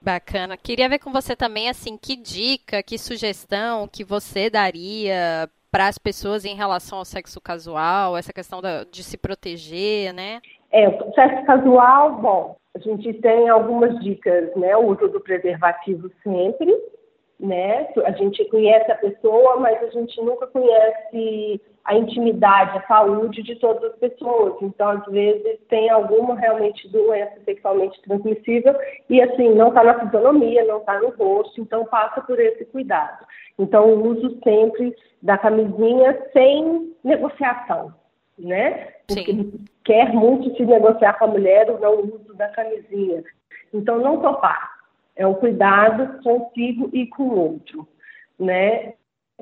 Bacana. 0.00 0.56
Queria 0.56 0.88
ver 0.88 0.98
com 0.98 1.12
você 1.12 1.36
também, 1.36 1.68
assim, 1.68 1.96
que 1.96 2.16
dica, 2.16 2.82
que 2.82 2.98
sugestão 2.98 3.86
que 3.86 4.02
você 4.02 4.50
daria 4.50 5.48
para 5.70 5.86
as 5.86 5.98
pessoas 5.98 6.44
em 6.44 6.56
relação 6.56 6.98
ao 6.98 7.04
sexo 7.04 7.40
casual, 7.40 8.16
essa 8.16 8.32
questão 8.32 8.60
da, 8.60 8.82
de 8.82 9.04
se 9.04 9.16
proteger, 9.16 10.12
né? 10.12 10.40
É, 10.72 10.88
o 10.88 11.14
sexo 11.14 11.46
casual, 11.46 12.16
bom, 12.16 12.56
a 12.74 12.78
gente 12.80 13.14
tem 13.20 13.48
algumas 13.48 13.96
dicas, 14.00 14.52
né? 14.56 14.76
O 14.76 14.88
uso 14.88 15.06
do 15.06 15.20
preservativo 15.20 16.10
sempre, 16.24 16.76
né? 17.42 17.88
A 18.04 18.12
gente 18.12 18.44
conhece 18.44 18.90
a 18.90 18.94
pessoa, 18.94 19.56
mas 19.56 19.82
a 19.82 19.88
gente 19.88 20.22
nunca 20.22 20.46
conhece 20.46 21.60
a 21.84 21.96
intimidade, 21.96 22.78
a 22.78 22.86
saúde 22.86 23.42
de 23.42 23.56
todas 23.56 23.92
as 23.92 23.98
pessoas. 23.98 24.54
Então, 24.62 24.90
às 24.90 25.04
vezes, 25.06 25.58
tem 25.68 25.90
alguma 25.90 26.36
realmente 26.36 26.88
doença 26.88 27.40
sexualmente 27.44 28.00
transmissível 28.02 28.74
e, 29.10 29.20
assim, 29.20 29.52
não 29.54 29.68
está 29.68 29.82
na 29.82 29.98
fisionomia, 29.98 30.64
não 30.64 30.78
está 30.78 31.00
no 31.00 31.10
rosto, 31.10 31.60
então 31.60 31.84
passa 31.84 32.20
por 32.20 32.38
esse 32.38 32.64
cuidado. 32.66 33.26
Então, 33.58 33.88
o 33.88 34.06
uso 34.06 34.38
sempre 34.44 34.94
da 35.20 35.36
camisinha 35.36 36.24
sem 36.32 36.94
negociação, 37.02 37.92
né? 38.38 38.92
Porque 39.08 39.32
Sim. 39.32 39.64
quer 39.84 40.12
muito 40.12 40.56
se 40.56 40.64
negociar 40.64 41.14
com 41.14 41.24
a 41.24 41.28
mulher 41.28 41.68
o 41.68 41.80
não 41.80 41.98
uso 42.02 42.34
da 42.34 42.48
camisinha. 42.50 43.24
Então, 43.74 43.98
não 43.98 44.20
topar. 44.20 44.71
É 45.16 45.26
um 45.26 45.34
cuidado 45.34 46.22
consigo 46.22 46.90
e 46.92 47.06
com 47.06 47.24
o 47.24 47.38
outro, 47.52 47.86
né? 48.38 48.94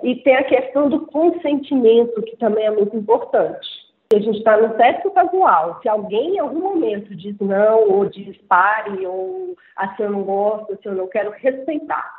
E 0.03 0.17
tem 0.17 0.37
a 0.37 0.45
questão 0.45 0.89
do 0.89 1.07
consentimento, 1.07 2.23
que 2.23 2.37
também 2.37 2.67
é 2.67 2.71
muito 2.71 2.97
importante. 2.97 3.69
A 4.13 4.19
gente 4.19 4.39
está 4.39 4.57
no 4.57 4.77
sexo 4.77 5.11
casual. 5.13 5.79
Se 5.83 5.89
alguém 5.89 6.35
em 6.35 6.39
algum 6.41 6.61
momento 6.61 7.15
diz 7.15 7.39
não, 7.39 7.89
ou 7.89 8.07
diz 8.07 8.37
pare, 8.49 9.07
ou 9.07 9.55
assim 9.77 10.03
eu 10.03 10.11
não 10.11 10.25
gosto, 10.25 10.73
assim 10.73 10.89
eu 10.89 10.97
não 10.97 11.07
quero, 11.07 11.31
respeitar. 11.31 12.11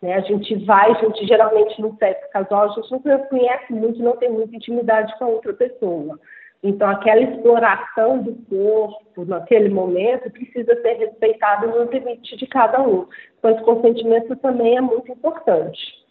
Né? 0.00 0.14
A 0.14 0.20
gente 0.20 0.54
vai, 0.64 0.92
a 0.92 0.94
gente 0.94 1.26
geralmente 1.26 1.80
no 1.80 1.96
sexo 1.96 2.30
casual, 2.30 2.70
a 2.70 2.74
gente 2.74 2.90
não 2.90 3.00
conhece 3.00 3.72
muito, 3.72 4.00
não 4.00 4.16
tem 4.16 4.30
muita 4.30 4.54
intimidade 4.54 5.16
com 5.18 5.24
a 5.24 5.28
outra 5.28 5.52
pessoa. 5.54 6.20
Então, 6.62 6.88
aquela 6.88 7.20
exploração 7.20 8.22
do 8.22 8.34
corpo 8.48 9.24
naquele 9.24 9.68
momento 9.68 10.30
precisa 10.30 10.80
ser 10.80 10.94
respeitada 10.94 11.66
no 11.66 11.90
limite 11.90 12.36
de 12.36 12.46
cada 12.46 12.80
um. 12.80 13.06
Então, 13.38 13.50
esse 13.50 13.62
consentimento 13.62 14.36
também 14.36 14.76
é 14.76 14.80
muito 14.80 15.10
importante 15.10 16.02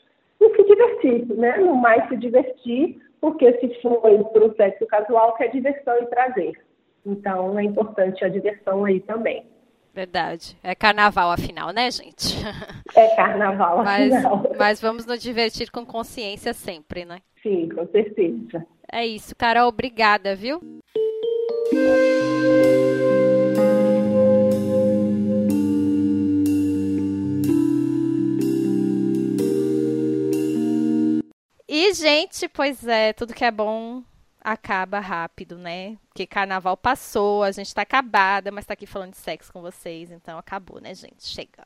e 0.42 0.56
se 0.56 0.64
divertir, 0.64 1.26
né? 1.38 1.58
No 1.58 1.76
mais 1.76 2.08
se 2.10 2.18
divertir, 2.18 3.00
porque 3.22 3.54
se 3.60 3.82
for 3.82 4.02
para 4.02 4.46
o 4.46 4.56
sexo 4.56 4.86
casual, 4.88 5.36
que 5.36 5.44
é 5.44 5.48
diversão 5.48 5.96
e 6.02 6.06
prazer. 6.08 6.60
Então 7.06 7.58
é 7.58 7.64
importante 7.64 8.26
a 8.26 8.30
diversão 8.30 8.84
aí 8.84 9.00
também. 9.02 9.46
Verdade. 9.94 10.58
É 10.64 10.74
carnaval, 10.74 11.32
afinal, 11.32 11.72
né, 11.72 11.92
gente? 11.92 12.36
É 12.94 13.16
carnaval, 13.16 13.86
mas, 13.86 14.12
afinal. 14.12 14.44
Mas 14.58 14.82
vamos 14.82 15.06
nos 15.06 15.22
divertir 15.22 15.72
com 15.72 15.86
consciência 15.86 16.54
sempre, 16.54 17.06
né? 17.06 17.20
Sim, 17.42 17.70
com 17.70 17.88
certeza. 17.88 18.68
É 18.92 19.06
isso, 19.06 19.34
Carol. 19.36 19.70
Obrigada, 19.70 20.36
viu? 20.36 20.60
E, 31.68 31.94
gente, 31.94 32.50
pois 32.50 32.86
é, 32.86 33.14
tudo 33.14 33.34
que 33.34 33.46
é 33.46 33.52
bom 33.52 34.04
acaba 34.44 35.00
rápido, 35.00 35.58
né? 35.58 35.98
Porque 36.10 36.28
carnaval 36.28 36.76
passou, 36.76 37.44
a 37.44 37.52
gente 37.52 37.74
tá 37.74 37.84
acabada, 37.84 38.52
mas 38.52 38.66
tá 38.66 38.74
aqui 38.74 38.86
falando 38.86 39.12
de 39.12 39.18
sexo 39.18 39.54
com 39.54 39.62
vocês, 39.62 40.12
então 40.12 40.38
acabou, 40.38 40.82
né, 40.82 40.94
gente? 40.94 41.24
Chega. 41.26 41.66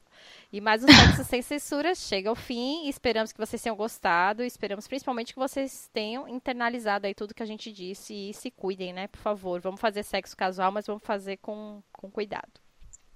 E 0.56 0.62
mais 0.62 0.82
um 0.82 0.88
Sexo 0.88 1.26
Sem 1.26 1.42
Censura 1.42 1.94
chega 1.94 2.30
ao 2.30 2.36
fim. 2.36 2.88
Esperamos 2.88 3.34
que 3.34 3.38
vocês 3.38 3.62
tenham 3.62 3.76
gostado. 3.76 4.42
Esperamos 4.42 4.88
principalmente 4.88 5.34
que 5.34 5.38
vocês 5.38 5.90
tenham 5.92 6.30
internalizado 6.30 7.06
aí 7.06 7.14
tudo 7.14 7.34
que 7.34 7.44
a 7.44 7.46
gente 7.46 7.74
disse 7.74 8.30
e 8.30 8.34
se 8.34 8.50
cuidem, 8.50 8.94
né? 8.94 9.10
Por 9.10 9.20
favor, 9.20 9.60
vamos 9.60 9.82
fazer 9.82 10.02
sexo 10.02 10.34
casual, 10.34 10.72
mas 10.72 10.88
vamos 10.88 11.04
fazer 11.04 11.36
com, 11.42 11.84
com 11.92 12.10
cuidado. 12.10 12.54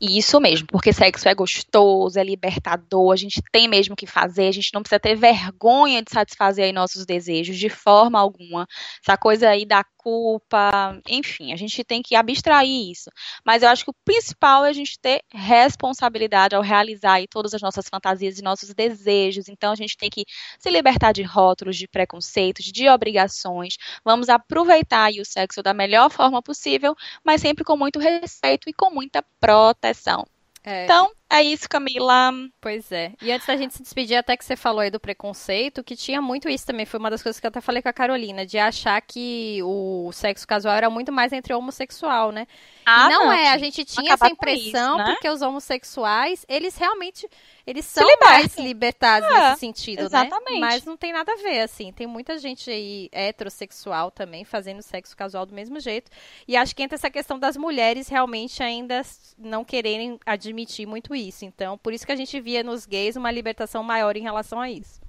Isso 0.01 0.39
mesmo, 0.41 0.67
porque 0.67 0.91
sexo 0.91 1.29
é 1.29 1.33
gostoso, 1.33 2.19
é 2.19 2.23
libertador, 2.23 3.13
a 3.13 3.17
gente 3.17 3.41
tem 3.51 3.69
mesmo 3.69 3.97
que 3.97 4.05
fazer, 4.05 4.47
a 4.47 4.51
gente 4.51 4.73
não 4.73 4.81
precisa 4.81 4.99
ter 4.99 5.15
vergonha 5.15 6.01
de 6.01 6.09
satisfazer 6.09 6.65
aí 6.65 6.73
nossos 6.73 7.05
desejos 7.05 7.57
de 7.57 7.69
forma 7.69 8.19
alguma. 8.19 8.65
Essa 9.01 9.17
coisa 9.17 9.49
aí 9.49 9.65
da 9.65 9.83
culpa, 9.99 10.97
enfim, 11.07 11.51
a 11.51 11.57
gente 11.57 11.83
tem 11.83 12.01
que 12.01 12.15
abstrair 12.15 12.89
isso. 12.89 13.11
Mas 13.45 13.61
eu 13.61 13.69
acho 13.69 13.83
que 13.83 13.91
o 13.91 13.95
principal 14.05 14.65
é 14.65 14.69
a 14.69 14.73
gente 14.73 14.97
ter 14.97 15.21
responsabilidade 15.29 16.55
ao 16.55 16.61
realizar 16.61 17.19
todas 17.29 17.53
as 17.53 17.61
nossas 17.61 17.87
fantasias 17.89 18.39
e 18.39 18.41
nossos 18.41 18.73
desejos. 18.73 19.49
Então 19.49 19.73
a 19.73 19.75
gente 19.75 19.97
tem 19.97 20.09
que 20.09 20.25
se 20.57 20.69
libertar 20.69 21.11
de 21.11 21.21
rótulos, 21.21 21.75
de 21.77 21.87
preconceitos, 21.87 22.65
de 22.65 22.87
obrigações. 22.87 23.75
Vamos 24.03 24.29
aproveitar 24.29 25.11
o 25.11 25.25
sexo 25.25 25.61
da 25.61 25.73
melhor 25.73 26.09
forma 26.09 26.41
possível, 26.41 26.95
mas 27.23 27.41
sempre 27.41 27.63
com 27.63 27.75
muito 27.75 27.99
respeito 27.99 28.69
e 28.69 28.73
com 28.73 28.89
muita 28.89 29.23
proteção. 29.39 30.25
É. 30.63 30.85
Então, 30.85 31.11
é 31.29 31.43
isso, 31.43 31.69
Camila. 31.69 32.31
Pois 32.59 32.91
é. 32.91 33.13
E 33.21 33.31
antes 33.31 33.45
da 33.45 33.55
gente 33.55 33.75
se 33.75 33.83
despedir, 33.83 34.17
até 34.17 34.35
que 34.35 34.43
você 34.43 34.55
falou 34.55 34.81
aí 34.81 34.89
do 34.89 34.99
preconceito, 34.99 35.83
que 35.83 35.95
tinha 35.95 36.21
muito 36.21 36.49
isso 36.49 36.65
também, 36.65 36.85
foi 36.85 36.99
uma 36.99 37.09
das 37.09 37.21
coisas 37.21 37.39
que 37.39 37.45
eu 37.45 37.49
até 37.49 37.61
falei 37.61 37.81
com 37.81 37.89
a 37.89 37.93
Carolina, 37.93 38.45
de 38.45 38.57
achar 38.57 38.99
que 39.01 39.59
o 39.63 40.11
sexo 40.11 40.47
casual 40.47 40.75
era 40.75 40.89
muito 40.89 41.11
mais 41.11 41.31
entre 41.31 41.53
homossexual, 41.53 42.31
né? 42.31 42.47
Ah, 42.85 43.05
e 43.05 43.09
não, 43.09 43.25
não 43.25 43.31
é, 43.31 43.49
a 43.49 43.57
gente 43.57 43.85
tinha 43.85 44.13
essa 44.13 44.27
impressão, 44.27 44.95
isso, 44.95 45.05
né? 45.05 45.13
porque 45.13 45.29
os 45.29 45.41
homossexuais, 45.41 46.45
eles 46.49 46.75
realmente 46.75 47.29
eles 47.69 47.85
são 47.85 48.03
mais 48.19 48.57
libertados 48.57 49.29
é, 49.29 49.49
nesse 49.49 49.59
sentido, 49.59 49.99
né? 49.99 50.05
exatamente. 50.05 50.53
né? 50.53 50.59
Mas 50.59 50.85
não 50.85 50.97
tem 50.97 51.13
nada 51.13 51.31
a 51.31 51.35
ver, 51.35 51.61
assim. 51.61 51.93
Tem 51.93 52.07
muita 52.07 52.39
gente 52.39 52.71
aí 52.71 53.09
heterossexual 53.11 54.09
também 54.09 54.43
fazendo 54.43 54.81
sexo 54.81 55.15
casual 55.15 55.45
do 55.45 55.53
mesmo 55.53 55.79
jeito. 55.79 56.09
E 56.47 56.57
acho 56.57 56.75
que 56.75 56.81
entra 56.81 56.95
essa 56.95 57.11
questão 57.11 57.37
das 57.37 57.55
mulheres 57.55 58.07
realmente 58.07 58.63
ainda 58.63 59.03
não 59.37 59.63
quererem 59.63 60.19
admitir 60.25 60.87
muito 60.87 61.13
isso. 61.13 61.18
Então, 61.45 61.77
por 61.77 61.93
isso 61.93 62.05
que 62.05 62.11
a 62.11 62.15
gente 62.15 62.39
via 62.39 62.63
nos 62.63 62.85
gays 62.85 63.15
uma 63.15 63.31
libertação 63.31 63.83
maior 63.83 64.15
em 64.15 64.21
relação 64.21 64.59
a 64.59 64.69
isso. 64.69 65.01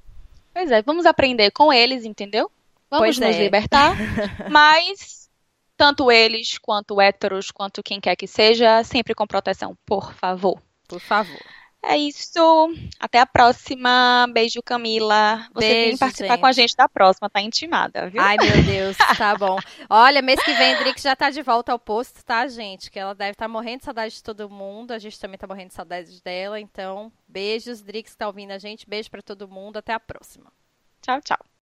Pois 0.53 0.71
é, 0.71 0.83
vamos 0.83 1.07
aprender 1.07 1.51
com 1.51 1.73
eles, 1.73 2.05
entendeu? 2.05 2.51
Vamos 2.91 3.05
pois 3.07 3.19
nos 3.19 3.37
é. 3.37 3.43
libertar. 3.43 3.97
mas 4.51 5.31
tanto 5.77 6.11
eles, 6.11 6.59
quanto 6.59 7.01
héteros, 7.01 7.51
quanto 7.51 7.83
quem 7.83 8.01
quer 8.01 8.17
que 8.17 8.27
seja, 8.27 8.83
sempre 8.85 9.15
com 9.15 9.27
proteção, 9.27 9.77
por 9.87 10.13
favor. 10.13 10.61
Por 10.87 11.01
favor. 11.01 11.41
É 11.83 11.97
isso. 11.97 12.75
Até 12.99 13.19
a 13.21 13.27
próxima. 13.27 14.27
Beijo, 14.33 14.63
Camila. 14.63 15.49
Você 15.55 15.61
Beijo, 15.61 15.89
vem 15.89 15.99
participar 15.99 16.29
gente. 16.35 16.41
com 16.41 16.47
a 16.47 16.53
gente 16.53 16.77
da 16.77 16.89
próxima, 16.89 17.31
tá 17.31 17.41
intimada, 17.41 18.09
viu? 18.09 18.21
Ai, 18.21 18.37
meu 18.37 18.63
Deus, 18.63 18.97
tá 19.17 19.35
bom. 19.39 19.57
Olha, 19.89 20.21
mês 20.21 20.43
que 20.43 20.53
vem, 20.53 20.77
Drix 20.77 21.03
já 21.03 21.17
tá 21.17 21.31
de 21.31 21.43
volta 21.43 21.73
ao 21.73 21.79
posto, 21.79 22.23
tá, 22.25 22.47
gente? 22.47 22.91
Que 22.91 22.99
ela 22.99 23.15
deve 23.15 23.33
estar 23.33 23.47
tá 23.47 23.49
morrendo 23.49 23.79
de 23.79 23.85
saudade 23.85 24.15
de 24.15 24.23
todo 24.23 24.51
mundo. 24.51 24.93
A 24.93 24.99
gente 24.99 25.19
também 25.19 25.39
tá 25.39 25.47
morrendo 25.47 25.69
de 25.69 25.75
saudade 25.75 26.23
dela. 26.23 26.61
Então, 26.61 27.11
beijos, 27.27 27.81
Drix 27.81 28.15
tá 28.15 28.27
ouvindo 28.27 28.51
a 28.51 28.59
gente. 28.59 28.89
Beijo 28.89 29.11
para 29.11 29.23
todo 29.23 29.49
mundo. 29.49 29.79
Até 29.79 29.93
a 29.95 30.01
próxima. 30.01 30.53
Tchau, 31.01 31.21
tchau. 31.23 31.60